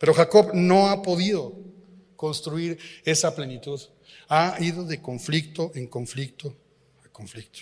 [0.00, 1.54] Pero Jacob no ha podido
[2.16, 3.80] construir esa plenitud.
[4.28, 6.56] Ha ido de conflicto en conflicto
[7.04, 7.60] a conflicto.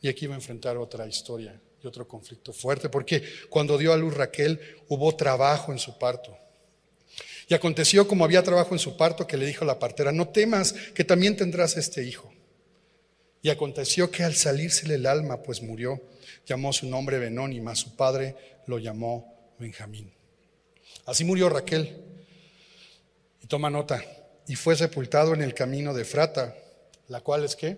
[0.00, 3.96] Y aquí va a enfrentar otra historia y otro conflicto fuerte, porque cuando dio a
[3.96, 6.36] luz Raquel hubo trabajo en su parto.
[7.46, 10.72] Y aconteció como había trabajo en su parto que le dijo la partera, no temas
[10.72, 12.32] que también tendrás este hijo.
[13.42, 16.00] Y aconteció que al salírsele el alma, pues murió,
[16.46, 20.12] llamó su nombre Benoni, mas su padre lo llamó Benjamín.
[21.06, 21.96] Así murió Raquel.
[23.42, 24.04] Y toma nota,
[24.46, 26.56] y fue sepultado en el camino de Frata,
[27.08, 27.76] la cual es qué?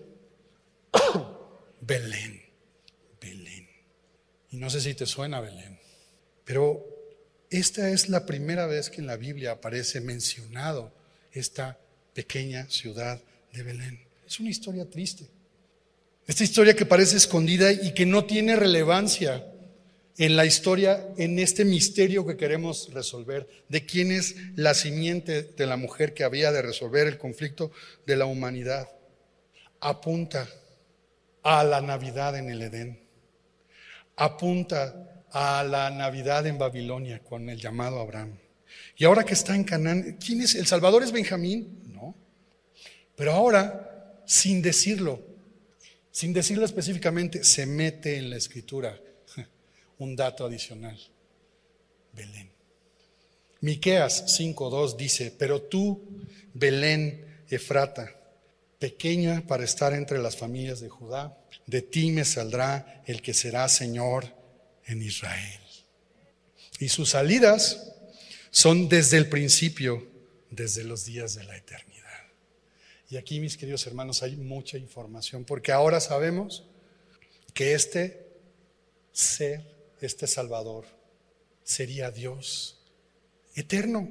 [1.81, 2.43] Belén,
[3.19, 3.67] Belén.
[4.51, 5.79] Y no sé si te suena Belén,
[6.43, 6.85] pero
[7.49, 10.91] esta es la primera vez que en la Biblia aparece mencionado
[11.31, 11.79] esta
[12.13, 14.05] pequeña ciudad de Belén.
[14.27, 15.34] Es una historia triste.
[16.27, 19.45] Esta historia que parece escondida y que no tiene relevancia
[20.17, 25.65] en la historia, en este misterio que queremos resolver, de quién es la simiente de
[25.67, 27.71] la mujer que había de resolver el conflicto
[28.07, 28.89] de la humanidad,
[29.81, 30.47] apunta
[31.43, 32.99] a la Navidad en el Edén,
[34.15, 38.39] apunta a la Navidad en Babilonia con el llamado Abraham.
[38.97, 40.55] Y ahora que está en Canaán, ¿quién es?
[40.55, 41.83] ¿El Salvador es Benjamín?
[41.93, 42.15] No.
[43.15, 45.34] Pero ahora, sin decirlo,
[46.15, 48.97] sin decirlo específicamente, se mete en la escritura
[49.97, 50.97] un dato adicional.
[52.13, 52.49] Belén.
[53.59, 56.01] Miqueas 5:2 dice, "Pero tú,
[56.53, 58.15] Belén Efrata,
[58.79, 63.67] pequeña para estar entre las familias de Judá, de ti me saldrá el que será
[63.67, 64.33] Señor
[64.85, 65.59] en Israel."
[66.79, 67.91] Y sus salidas
[68.51, 70.07] son desde el principio,
[70.49, 71.94] desde los días de la eternidad.
[73.15, 76.65] Y aquí, mis queridos hermanos, hay mucha información, porque ahora sabemos
[77.53, 78.27] que este
[79.13, 79.63] ser,
[80.01, 80.83] este Salvador,
[81.63, 82.77] sería Dios
[83.55, 84.09] eterno.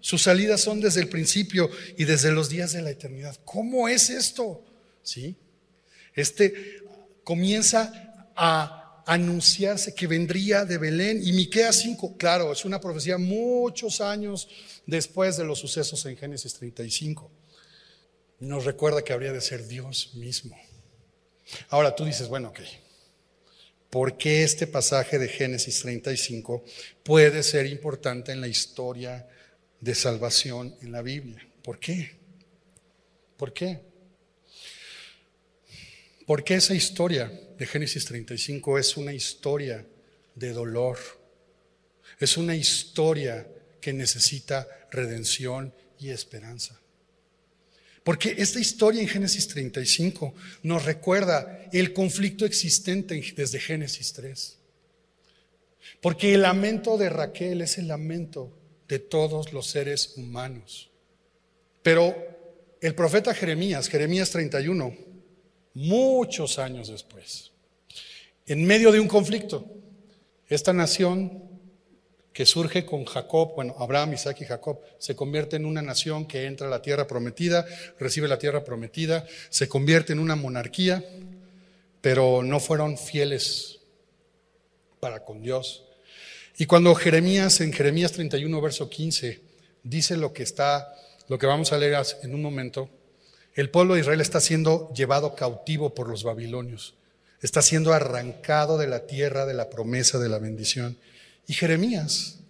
[0.00, 3.38] Sus salidas son desde el principio y desde los días de la eternidad.
[3.44, 4.64] ¿Cómo es esto?
[5.02, 5.36] ¿Sí?
[6.14, 6.80] Este
[7.24, 14.00] comienza a anunciarse que vendría de Belén y Miqueas 5, claro, es una profecía muchos
[14.00, 14.48] años
[14.86, 17.35] después de los sucesos en Génesis 35.
[18.38, 20.56] Nos recuerda que habría de ser Dios mismo.
[21.68, 22.60] Ahora tú dices, bueno, ok,
[23.88, 26.64] ¿por qué este pasaje de Génesis 35
[27.02, 29.28] puede ser importante en la historia
[29.80, 31.46] de salvación en la Biblia?
[31.62, 32.16] ¿Por qué?
[33.36, 33.80] ¿Por qué?
[36.26, 39.86] Porque esa historia de Génesis 35 es una historia
[40.34, 40.98] de dolor,
[42.18, 43.46] es una historia
[43.80, 46.80] que necesita redención y esperanza.
[48.06, 54.58] Porque esta historia en Génesis 35 nos recuerda el conflicto existente desde Génesis 3.
[56.00, 60.88] Porque el lamento de Raquel es el lamento de todos los seres humanos.
[61.82, 62.14] Pero
[62.80, 64.96] el profeta Jeremías, Jeremías 31,
[65.74, 67.50] muchos años después,
[68.46, 69.66] en medio de un conflicto,
[70.48, 71.45] esta nación
[72.36, 76.44] que surge con Jacob, bueno, Abraham, Isaac y Jacob, se convierte en una nación que
[76.44, 77.64] entra a la tierra prometida,
[77.98, 81.02] recibe la tierra prometida, se convierte en una monarquía,
[82.02, 83.78] pero no fueron fieles
[85.00, 85.84] para con Dios.
[86.58, 89.40] Y cuando Jeremías, en Jeremías 31, verso 15,
[89.82, 90.92] dice lo que está,
[91.28, 92.90] lo que vamos a leer en un momento,
[93.54, 96.96] el pueblo de Israel está siendo llevado cautivo por los babilonios,
[97.40, 100.98] está siendo arrancado de la tierra de la promesa de la bendición.
[101.46, 102.40] Y Jeremías,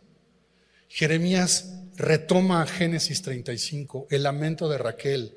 [0.88, 5.34] Jeremías retoma Génesis 35, el lamento de Raquel,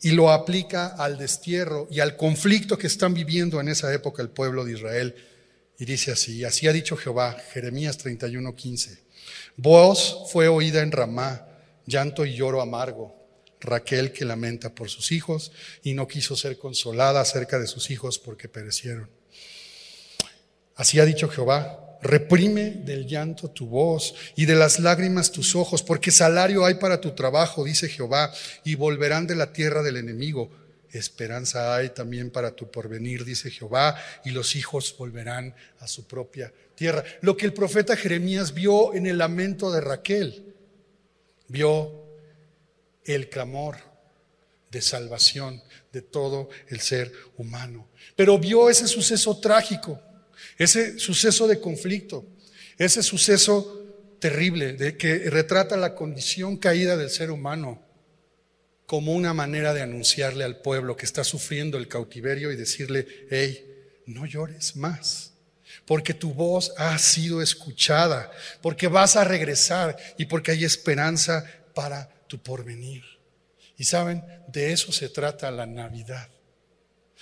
[0.00, 4.30] y lo aplica al destierro y al conflicto que están viviendo en esa época el
[4.30, 5.14] pueblo de Israel.
[5.78, 8.98] Y dice así, así ha dicho Jehová, Jeremías 31, 15.
[9.56, 11.46] Voz fue oída en Ramá,
[11.86, 13.16] llanto y lloro amargo.
[13.60, 15.52] Raquel que lamenta por sus hijos
[15.84, 19.08] y no quiso ser consolada acerca de sus hijos porque perecieron.
[20.74, 25.84] Así ha dicho Jehová, Reprime del llanto tu voz y de las lágrimas tus ojos,
[25.84, 28.32] porque salario hay para tu trabajo, dice Jehová,
[28.64, 30.50] y volverán de la tierra del enemigo.
[30.90, 36.52] Esperanza hay también para tu porvenir, dice Jehová, y los hijos volverán a su propia
[36.74, 37.04] tierra.
[37.20, 40.54] Lo que el profeta Jeremías vio en el lamento de Raquel,
[41.46, 42.02] vio
[43.04, 43.76] el clamor
[44.72, 45.62] de salvación
[45.92, 47.88] de todo el ser humano.
[48.16, 50.00] Pero vio ese suceso trágico
[50.58, 52.26] ese suceso de conflicto,
[52.78, 53.82] ese suceso
[54.18, 57.82] terrible de que retrata la condición caída del ser humano
[58.86, 63.66] como una manera de anunciarle al pueblo que está sufriendo el cautiverio y decirle, hey,
[64.06, 65.32] no llores más,
[65.86, 72.08] porque tu voz ha sido escuchada, porque vas a regresar y porque hay esperanza para
[72.26, 73.02] tu porvenir.
[73.78, 76.28] Y saben, de eso se trata la Navidad.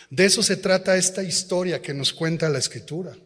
[0.08, 3.16] De eso se trata esta historia que nos cuenta la Escritura.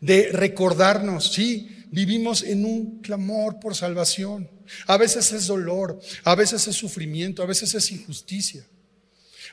[0.00, 4.48] De recordarnos, sí, vivimos en un clamor por salvación.
[4.86, 8.66] A veces es dolor, a veces es sufrimiento, a veces es injusticia,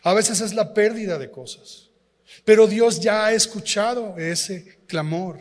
[0.04, 1.90] a veces es la pérdida de cosas.
[2.44, 5.40] Pero Dios ya ha escuchado ese clamor.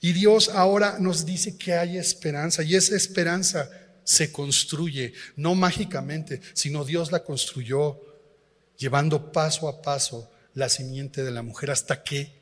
[0.00, 3.70] Y Dios ahora nos dice que hay esperanza y esa esperanza
[4.04, 8.00] se construye, no mágicamente, sino Dios la construyó
[8.76, 12.40] llevando paso a paso la simiente de la mujer hasta que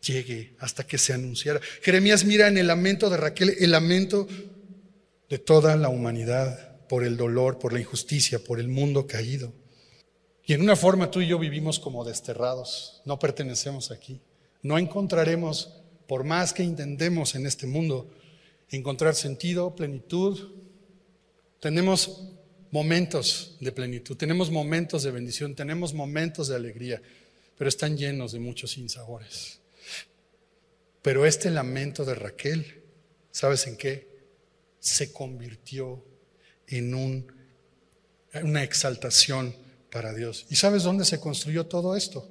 [0.00, 1.60] llegue, hasta que se anunciara.
[1.82, 4.26] Jeremías mira en el lamento de Raquel, el lamento
[5.28, 9.52] de toda la humanidad por el dolor, por la injusticia, por el mundo caído.
[10.44, 14.20] Y en una forma tú y yo vivimos como desterrados, no pertenecemos aquí.
[14.62, 18.10] No encontraremos, por más que intentemos en este mundo,
[18.68, 20.52] encontrar sentido, plenitud.
[21.60, 22.32] Tenemos
[22.70, 27.02] momentos de plenitud, tenemos momentos de bendición, tenemos momentos de alegría,
[27.56, 29.58] pero están llenos de muchos sinsabores.
[31.02, 32.82] Pero este lamento de Raquel,
[33.30, 34.08] ¿sabes en qué?
[34.78, 36.04] Se convirtió
[36.66, 37.32] en un,
[38.42, 39.54] una exaltación
[39.90, 40.46] para Dios.
[40.50, 42.28] ¿Y sabes dónde se construyó todo esto?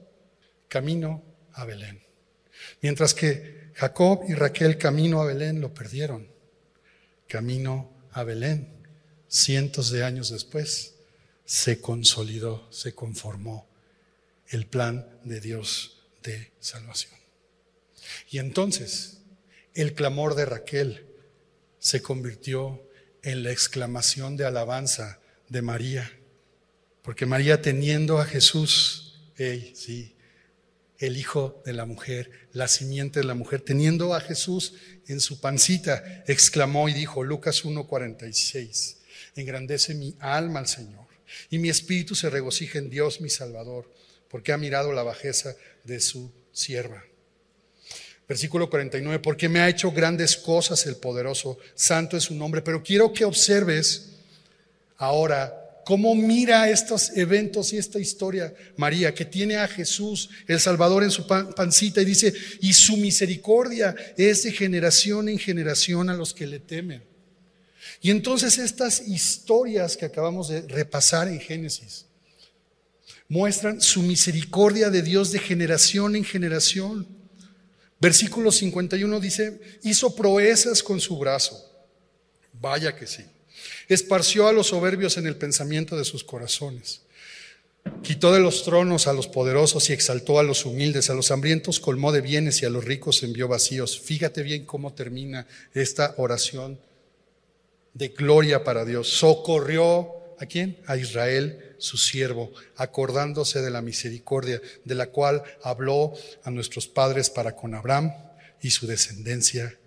[0.68, 1.24] Camino
[1.54, 2.02] a Belén.
[2.82, 6.28] Mientras que Jacob y Raquel camino a Belén lo perdieron.
[7.28, 8.79] camino a Belén,
[9.30, 10.96] cientos de años después,
[11.46, 13.68] se consolidó, se conformó
[14.50, 17.14] el plan de Dios de salvación.
[18.30, 19.20] Y entonces
[19.74, 21.06] el clamor de Raquel
[21.80, 22.84] se convirtió
[23.24, 26.12] en la exclamación de alabanza de María,
[27.02, 30.16] porque María teniendo a Jesús, sí,
[30.98, 34.74] el hijo de la mujer, la simiente de la mujer, teniendo a Jesús
[35.08, 38.99] en su pancita, exclamó y dijo, Lucas 1:46,
[39.42, 41.08] engrandece mi alma al Señor,
[41.50, 43.92] y mi espíritu se regocija en Dios mi Salvador,
[44.30, 47.04] porque ha mirado la bajeza de su sierva.
[48.28, 52.84] Versículo 49, porque me ha hecho grandes cosas el poderoso, santo es su nombre, pero
[52.84, 54.12] quiero que observes
[54.98, 61.04] ahora cómo mira estos eventos y esta historia María, que tiene a Jesús, el Salvador,
[61.04, 62.32] en su pancita y dice,
[62.62, 67.09] y su misericordia es de generación en generación a los que le temen.
[68.02, 72.06] Y entonces estas historias que acabamos de repasar en Génesis
[73.28, 77.08] muestran su misericordia de Dios de generación en generación.
[78.00, 81.66] Versículo 51 dice, hizo proezas con su brazo.
[82.54, 83.24] Vaya que sí.
[83.90, 87.02] Esparció a los soberbios en el pensamiento de sus corazones.
[88.02, 91.80] Quitó de los tronos a los poderosos y exaltó a los humildes, a los hambrientos
[91.80, 94.00] colmó de bienes y a los ricos envió vacíos.
[94.00, 96.80] Fíjate bien cómo termina esta oración
[98.00, 99.10] de gloria para Dios.
[99.10, 100.82] Socorrió a quién?
[100.88, 107.30] A Israel, su siervo, acordándose de la misericordia de la cual habló a nuestros padres
[107.30, 108.14] para con Abraham
[108.62, 109.78] y su descendencia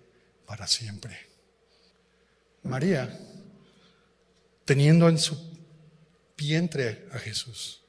[0.45, 1.17] para siempre.
[2.61, 3.19] María
[4.63, 5.35] teniendo en su
[6.37, 7.81] vientre a Jesús.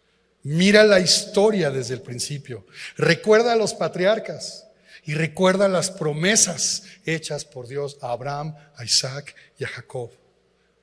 [0.43, 2.66] Mira la historia desde el principio.
[2.97, 4.63] Recuerda a los patriarcas
[5.07, 10.11] y recuerda las promesas hechas por Dios a Abraham, a Isaac y a Jacob,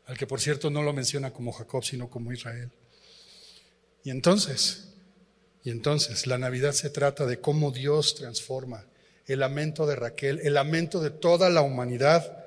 [0.05, 2.69] al que por cierto no lo menciona como Jacob, sino como Israel.
[4.03, 4.89] Y entonces,
[5.63, 8.85] y entonces la Navidad se trata de cómo Dios transforma
[9.27, 12.45] el lamento de Raquel, el lamento de toda la humanidad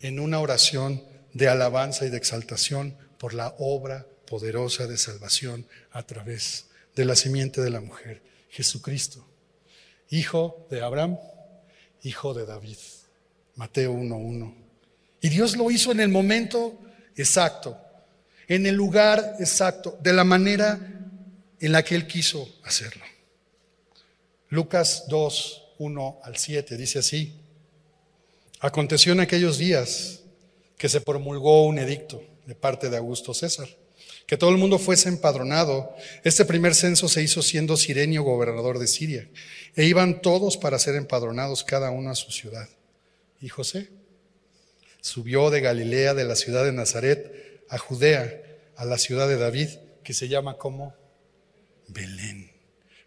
[0.00, 1.02] en una oración
[1.32, 7.16] de alabanza y de exaltación por la obra poderosa de salvación a través de la
[7.16, 9.26] simiente de la mujer, Jesucristo,
[10.10, 11.18] hijo de Abraham,
[12.02, 12.76] hijo de David.
[13.56, 14.54] Mateo 1.1.
[15.20, 16.78] Y Dios lo hizo en el momento
[17.14, 17.76] exacto,
[18.48, 20.80] en el lugar exacto, de la manera
[21.60, 23.04] en la que Él quiso hacerlo.
[24.48, 27.34] Lucas 2, 1 al 7 dice así,
[28.60, 30.20] aconteció en aquellos días
[30.78, 33.68] que se promulgó un edicto de parte de Augusto César,
[34.30, 35.92] que todo el mundo fuese empadronado.
[36.22, 39.28] Este primer censo se hizo siendo Sirenio gobernador de Siria,
[39.74, 42.68] e iban todos para ser empadronados cada uno a su ciudad.
[43.40, 43.90] Y José
[45.00, 48.40] subió de Galilea, de la ciudad de Nazaret, a Judea,
[48.76, 49.70] a la ciudad de David,
[50.04, 50.94] que se llama como
[51.88, 52.52] Belén,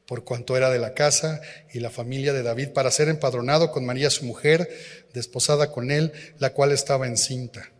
[0.06, 1.40] por cuanto era de la casa
[1.72, 4.70] y la familia de David, para ser empadronado con María su mujer,
[5.14, 7.73] desposada con él, la cual estaba encinta.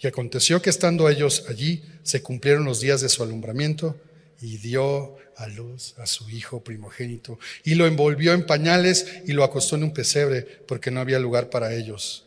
[0.00, 4.00] Y aconteció que estando ellos allí, se cumplieron los días de su alumbramiento
[4.40, 9.44] y dio a luz a su hijo primogénito y lo envolvió en pañales y lo
[9.44, 12.26] acostó en un pesebre porque no había lugar para ellos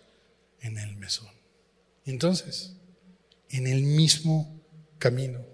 [0.61, 1.29] en el mesón.
[2.05, 2.73] entonces,
[3.49, 4.59] en el mismo
[4.97, 5.45] camino,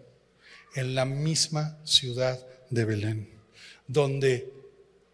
[0.76, 3.30] en la misma ciudad de Belén,
[3.88, 4.54] donde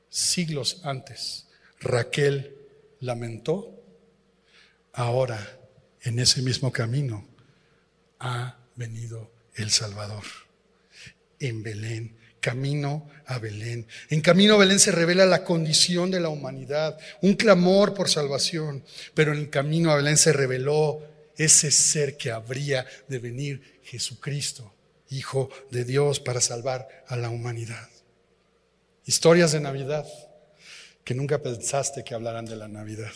[0.10, 1.48] siglos antes
[1.80, 2.56] Raquel
[3.00, 3.72] lamentó,
[4.94, 5.60] ahora
[6.06, 7.28] en ese mismo camino
[8.20, 10.24] ha venido el Salvador.
[11.40, 13.88] En Belén, camino a Belén.
[14.10, 18.86] En camino a Belén se revela la condición de la humanidad, un clamor por salvación,
[19.16, 21.02] pero en el camino a Belén se reveló
[21.38, 24.74] ese ser que habría de venir, Jesucristo,
[25.10, 27.90] Hijo de Dios, para salvar a la humanidad.
[29.06, 30.06] Historias de Navidad
[31.04, 33.12] que nunca pensaste que hablaran de la Navidad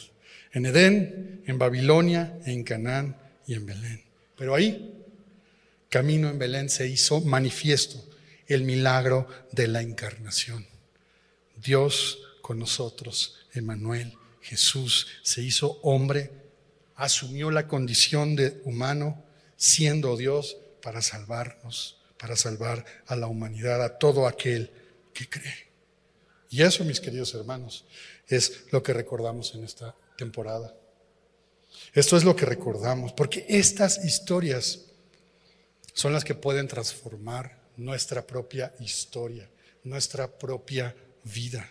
[0.52, 4.04] en Edén, en Babilonia, en Canaán y en Belén.
[4.38, 5.04] Pero ahí,
[5.90, 8.04] camino en Belén, se hizo manifiesto
[8.48, 10.66] el milagro de la encarnación.
[11.56, 16.32] Dios con nosotros, Emmanuel, Jesús se hizo hombre,
[16.96, 19.24] asumió la condición de humano,
[19.56, 24.72] siendo Dios para salvarnos, para salvar a la humanidad, a todo aquel
[25.14, 25.68] que cree.
[26.50, 27.86] Y eso, mis queridos hermanos,
[28.28, 30.76] es lo que recordamos en esta temporada.
[31.94, 34.82] Esto es lo que recordamos, porque estas historias
[35.94, 39.50] son las que pueden transformar nuestra propia historia,
[39.84, 40.94] nuestra propia
[41.24, 41.70] vida.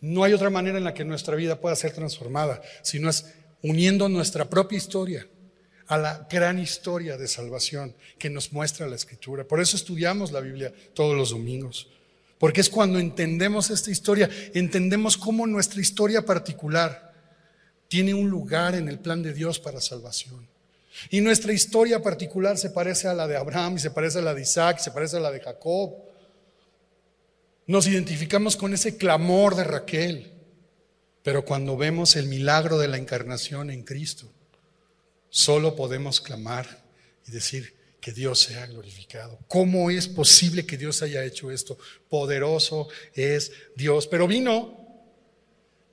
[0.00, 3.26] No hay otra manera en la que nuestra vida pueda ser transformada, si no es
[3.62, 5.28] uniendo nuestra propia historia
[5.86, 9.46] a la gran historia de salvación que nos muestra la Escritura.
[9.46, 11.88] Por eso estudiamos la Biblia todos los domingos,
[12.40, 17.12] porque es cuando entendemos esta historia, entendemos cómo nuestra historia particular
[17.86, 20.48] tiene un lugar en el plan de Dios para salvación.
[21.10, 24.32] Y nuestra historia particular se parece a la de Abraham, y se parece a la
[24.32, 25.92] de Isaac, y se parece a la de Jacob.
[27.66, 30.32] Nos identificamos con ese clamor de Raquel,
[31.22, 34.32] pero cuando vemos el milagro de la encarnación en Cristo,
[35.28, 36.84] solo podemos clamar
[37.28, 39.38] y decir que Dios sea glorificado.
[39.46, 41.78] ¿Cómo es posible que Dios haya hecho esto?
[42.08, 44.78] Poderoso es Dios, pero vino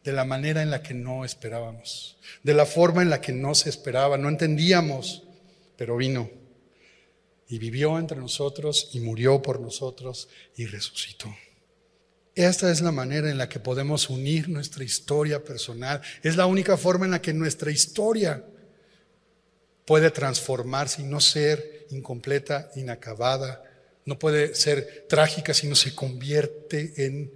[0.04, 3.54] de la manera en la que no esperábamos, de la forma en la que no
[3.56, 5.24] se esperaba, no entendíamos,
[5.76, 6.30] pero vino
[7.50, 11.34] y vivió entre nosotros y murió por nosotros y resucitó.
[12.36, 16.02] Esta es la manera en la que podemos unir nuestra historia personal.
[16.22, 18.46] Es la única forma en la que nuestra historia
[19.86, 23.64] puede transformarse y no ser incompleta, inacabada.
[24.06, 27.32] No puede ser trágica, sino se convierte en,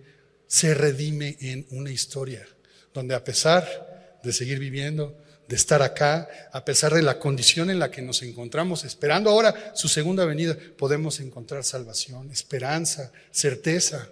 [0.48, 2.48] se redime en una historia,
[2.94, 7.80] donde a pesar de seguir viviendo, de estar acá, a pesar de la condición en
[7.80, 14.10] la que nos encontramos, esperando ahora su segunda venida, podemos encontrar salvación, esperanza, certeza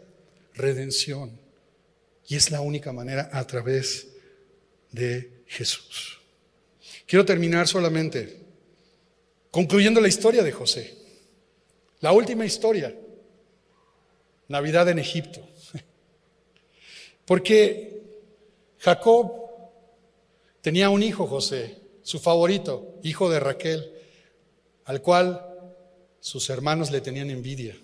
[0.53, 1.31] redención.
[2.27, 4.07] Y es la única manera a través
[4.91, 6.19] de Jesús.
[7.07, 8.37] Quiero terminar solamente
[9.51, 10.97] concluyendo la historia de José.
[12.01, 12.95] La última historia,
[14.47, 15.41] Navidad en Egipto.
[17.25, 18.01] Porque
[18.79, 19.31] Jacob
[20.61, 23.93] tenía un hijo, José, su favorito, hijo de Raquel,
[24.85, 25.45] al cual
[26.19, 27.77] sus hermanos le tenían envidia.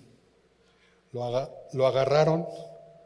[1.12, 2.46] Lo, agarraron,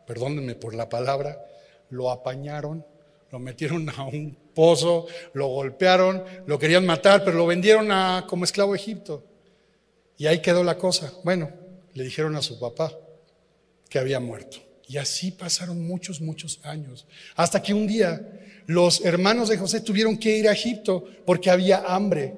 [0.06, 1.44] perdónenme por la palabra,
[1.90, 2.84] lo apañaron,
[3.30, 8.44] lo metieron a un pozo, lo golpearon, lo querían matar, pero lo vendieron a, como
[8.44, 9.24] esclavo a Egipto.
[10.16, 11.12] Y ahí quedó la cosa.
[11.24, 11.50] Bueno,
[11.94, 12.92] le dijeron a su papá
[13.88, 14.58] que había muerto.
[14.86, 17.06] Y así pasaron muchos, muchos años.
[17.36, 21.78] Hasta que un día los hermanos de José tuvieron que ir a Egipto porque había
[21.86, 22.34] hambre.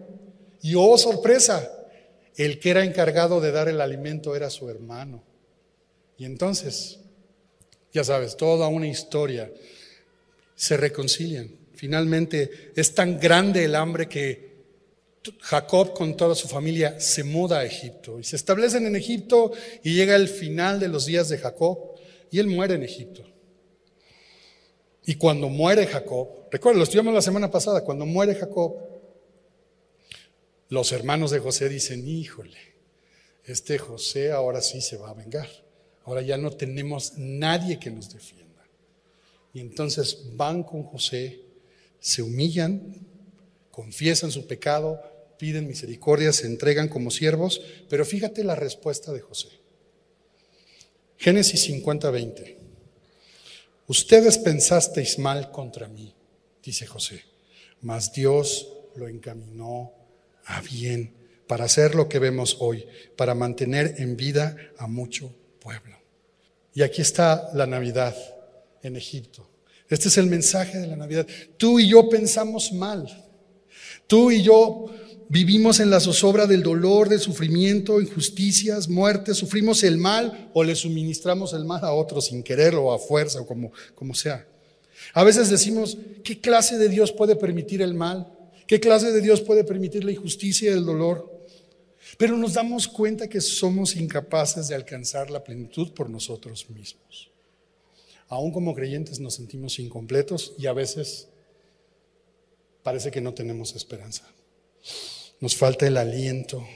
[0.62, 1.70] Y oh, sorpresa,
[2.36, 5.22] el que era encargado de dar el alimento era su hermano.
[6.16, 7.01] Y entonces,
[7.93, 9.51] ya sabes, toda una historia,
[10.63, 11.51] se reconcilian.
[11.75, 14.53] Finalmente es tan grande el hambre que
[15.41, 19.51] Jacob con toda su familia se muda a Egipto y se establecen en Egipto
[19.83, 21.97] y llega el final de los días de Jacob
[22.31, 23.25] y él muere en Egipto.
[25.05, 28.77] Y cuando muere Jacob, recuerda, lo estudiamos la semana pasada, cuando muere Jacob,
[30.69, 32.61] los hermanos de José dicen, híjole,
[33.45, 35.49] este José ahora sí se va a vengar.
[36.05, 38.52] Ahora ya no tenemos nadie que nos defienda.
[39.55, 41.41] Y entonces van con José,
[42.01, 42.97] se humillan,
[43.71, 45.01] confiesan su pecado,
[45.39, 49.49] piden misericordia, se entregan como siervos, pero fíjate la respuesta de José.
[51.19, 52.59] Génesis 50, 20.
[53.89, 56.15] Ustedes pensasteis mal contra mí,
[56.63, 57.25] dice José,
[57.81, 59.93] mas Dios lo encaminó
[60.47, 61.13] a bien
[61.47, 62.87] para hacer lo que vemos hoy,
[63.17, 65.97] para mantener en vida a mucho pueblo.
[66.75, 68.17] Y aquí está la Navidad
[68.83, 69.49] en Egipto.
[69.89, 71.26] Este es el mensaje de la Navidad.
[71.57, 73.07] Tú y yo pensamos mal.
[74.07, 74.87] Tú y yo
[75.28, 80.74] vivimos en la zozobra del dolor, del sufrimiento, injusticias, muertes, sufrimos el mal o le
[80.74, 84.47] suministramos el mal a otros sin quererlo o a fuerza o como, como sea.
[85.14, 88.30] A veces decimos, ¿qué clase de Dios puede permitir el mal?
[88.66, 91.33] ¿Qué clase de Dios puede permitir la injusticia y el dolor?
[92.18, 97.32] Pero nos damos cuenta que somos incapaces de alcanzar la plenitud por nosotros mismos.
[98.33, 101.28] Aún como creyentes nos sentimos incompletos y a veces
[102.83, 104.26] parece que no tenemos esperanza.
[105.39, 106.66] Nos falta el aliento.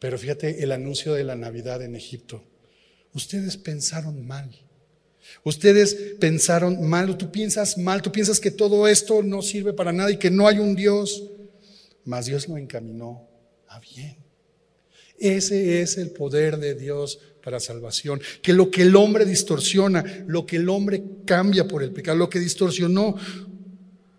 [0.00, 2.42] Pero fíjate el anuncio de la Navidad en Egipto.
[3.14, 4.50] Ustedes pensaron mal.
[5.44, 10.10] Ustedes pensaron mal, tú piensas mal, tú piensas que todo esto no sirve para nada
[10.10, 11.22] y que no hay un Dios.
[12.04, 13.28] Mas Dios lo encaminó
[13.94, 14.25] bien.
[15.18, 18.20] Ese es el poder de Dios para salvación.
[18.42, 22.28] Que lo que el hombre distorsiona, lo que el hombre cambia por el pecado, lo
[22.28, 23.16] que distorsionó,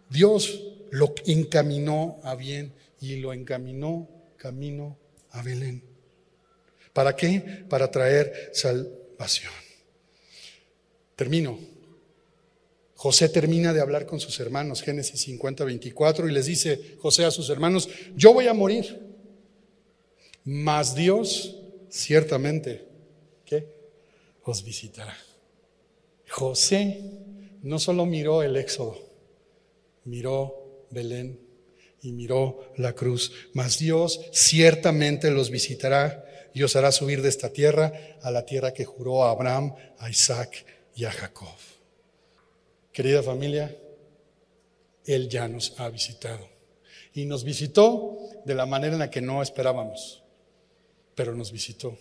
[0.10, 4.98] Dios lo encaminó a bien y lo encaminó camino
[5.32, 5.84] a Belén.
[6.94, 7.66] ¿Para qué?
[7.70, 9.52] Para traer salvación.
[11.16, 11.60] Termino.
[12.96, 17.32] José termina de hablar con sus hermanos, Génesis 50, 24, y les dice José a
[17.32, 19.07] sus hermanos, yo voy a morir.
[20.50, 21.58] Mas Dios
[21.90, 22.88] ciertamente,
[23.44, 23.68] ¿qué?
[24.44, 25.14] Os visitará.
[26.30, 27.02] José
[27.64, 28.98] no solo miró el éxodo,
[30.06, 31.38] miró Belén
[32.02, 33.34] y miró la cruz.
[33.52, 36.24] Mas Dios ciertamente los visitará
[36.54, 37.92] y os hará subir de esta tierra
[38.22, 41.58] a la tierra que juró a Abraham, a Isaac y a Jacob.
[42.94, 43.76] Querida familia,
[45.04, 46.48] Él ya nos ha visitado.
[47.14, 50.24] Y nos visitó de la manera en la que no esperábamos,
[51.18, 51.98] pero nos visitó.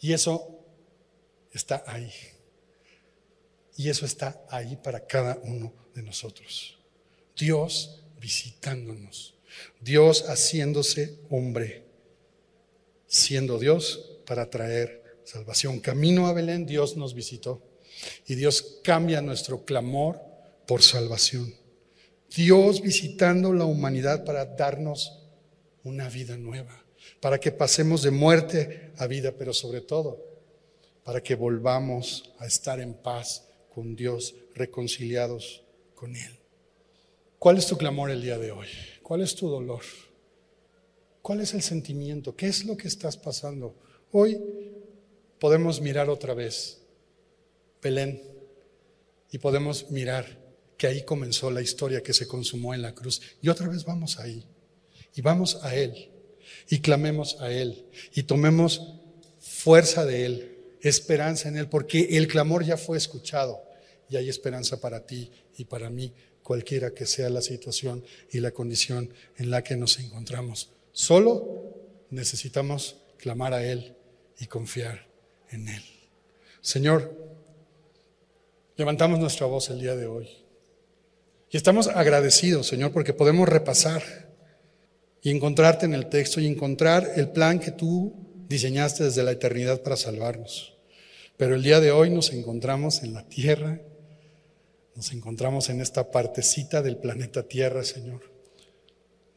[0.00, 0.58] Y eso
[1.52, 2.10] está ahí.
[3.76, 6.78] Y eso está ahí para cada uno de nosotros.
[7.36, 9.34] Dios visitándonos.
[9.80, 11.84] Dios haciéndose hombre,
[13.06, 15.80] siendo Dios para traer salvación.
[15.80, 17.62] Camino a Belén, Dios nos visitó.
[18.26, 20.20] Y Dios cambia nuestro clamor
[20.66, 21.54] por salvación.
[22.34, 25.20] Dios visitando la humanidad para darnos
[25.84, 26.84] una vida nueva,
[27.20, 30.28] para que pasemos de muerte a vida, pero sobre todo
[31.08, 36.38] para que volvamos a estar en paz con Dios, reconciliados con Él.
[37.38, 38.66] ¿Cuál es tu clamor el día de hoy?
[39.02, 39.82] ¿Cuál es tu dolor?
[41.22, 42.36] ¿Cuál es el sentimiento?
[42.36, 43.74] ¿Qué es lo que estás pasando?
[44.12, 44.38] Hoy
[45.38, 46.82] podemos mirar otra vez
[47.80, 48.22] Belén
[49.30, 50.26] y podemos mirar
[50.76, 53.22] que ahí comenzó la historia que se consumó en la cruz.
[53.40, 54.44] Y otra vez vamos ahí
[55.14, 56.10] y vamos a Él
[56.68, 58.94] y clamemos a Él y tomemos
[59.40, 63.62] fuerza de Él, esperanza en Él, porque el clamor ya fue escuchado
[64.08, 66.12] y hay esperanza para ti y para mí
[66.42, 70.70] cualquiera que sea la situación y la condición en la que nos encontramos.
[70.92, 71.74] Solo
[72.10, 73.94] necesitamos clamar a Él
[74.38, 75.06] y confiar
[75.50, 75.82] en Él.
[76.60, 77.14] Señor,
[78.76, 80.28] levantamos nuestra voz el día de hoy
[81.50, 84.27] y estamos agradecidos, Señor, porque podemos repasar
[85.22, 88.14] y encontrarte en el texto y encontrar el plan que tú
[88.48, 90.74] diseñaste desde la eternidad para salvarnos.
[91.36, 93.80] Pero el día de hoy nos encontramos en la tierra
[94.98, 98.20] nos encontramos en esta partecita del planeta Tierra, Señor.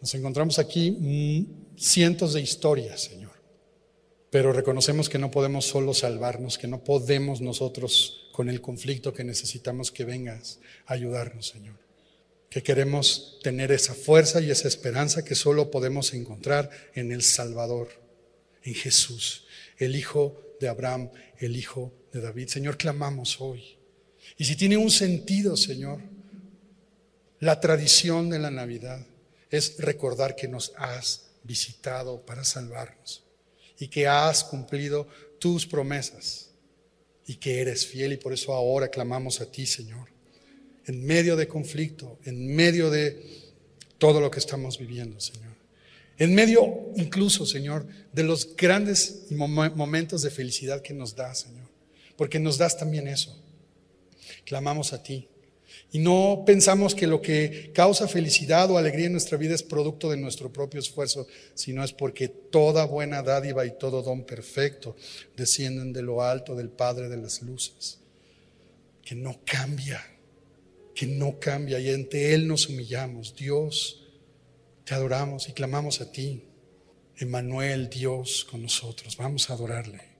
[0.02, 3.34] Nos encontramos aquí mm, cientos de historias, Señor.
[4.32, 9.24] Pero reconocemos que no podemos solo salvarnos, que no podemos nosotros con el conflicto que
[9.24, 11.76] necesitamos que vengas a ayudarnos, Señor.
[12.52, 17.90] Que queremos tener esa fuerza y esa esperanza que solo podemos encontrar en el Salvador,
[18.62, 19.48] en Jesús,
[19.80, 22.50] el Hijo de Abraham, el Hijo de David.
[22.50, 23.82] Señor, clamamos hoy
[24.38, 26.02] y si tiene un sentido, Señor,
[27.40, 29.06] la tradición de la Navidad
[29.50, 33.24] es recordar que nos has visitado para salvarnos
[33.80, 35.08] y que has cumplido
[35.40, 36.52] tus promesas
[37.26, 40.11] y que eres fiel y por eso ahora clamamos a ti, Señor,
[40.86, 43.22] en medio de conflicto, en medio de
[43.98, 45.52] todo lo que estamos viviendo, Señor.
[46.18, 51.68] En medio incluso, Señor, de los grandes momentos de felicidad que nos das, Señor.
[52.16, 53.42] Porque nos das también eso
[54.46, 55.28] clamamos a ti.
[55.94, 60.10] Y no pensamos que lo que causa felicidad o alegría en nuestra vida es producto
[60.10, 64.96] de nuestro propio esfuerzo, sino es porque toda buena dádiva y todo don perfecto
[65.36, 68.00] descienden de lo alto del Padre de las Luces,
[69.04, 70.02] que no cambia,
[71.02, 73.36] que no cambia y ante Él nos humillamos.
[73.36, 74.04] Dios,
[74.86, 76.44] te adoramos y clamamos a ti.
[77.18, 79.18] Emanuel, Dios con nosotros.
[79.18, 80.11] Vamos a adorarle.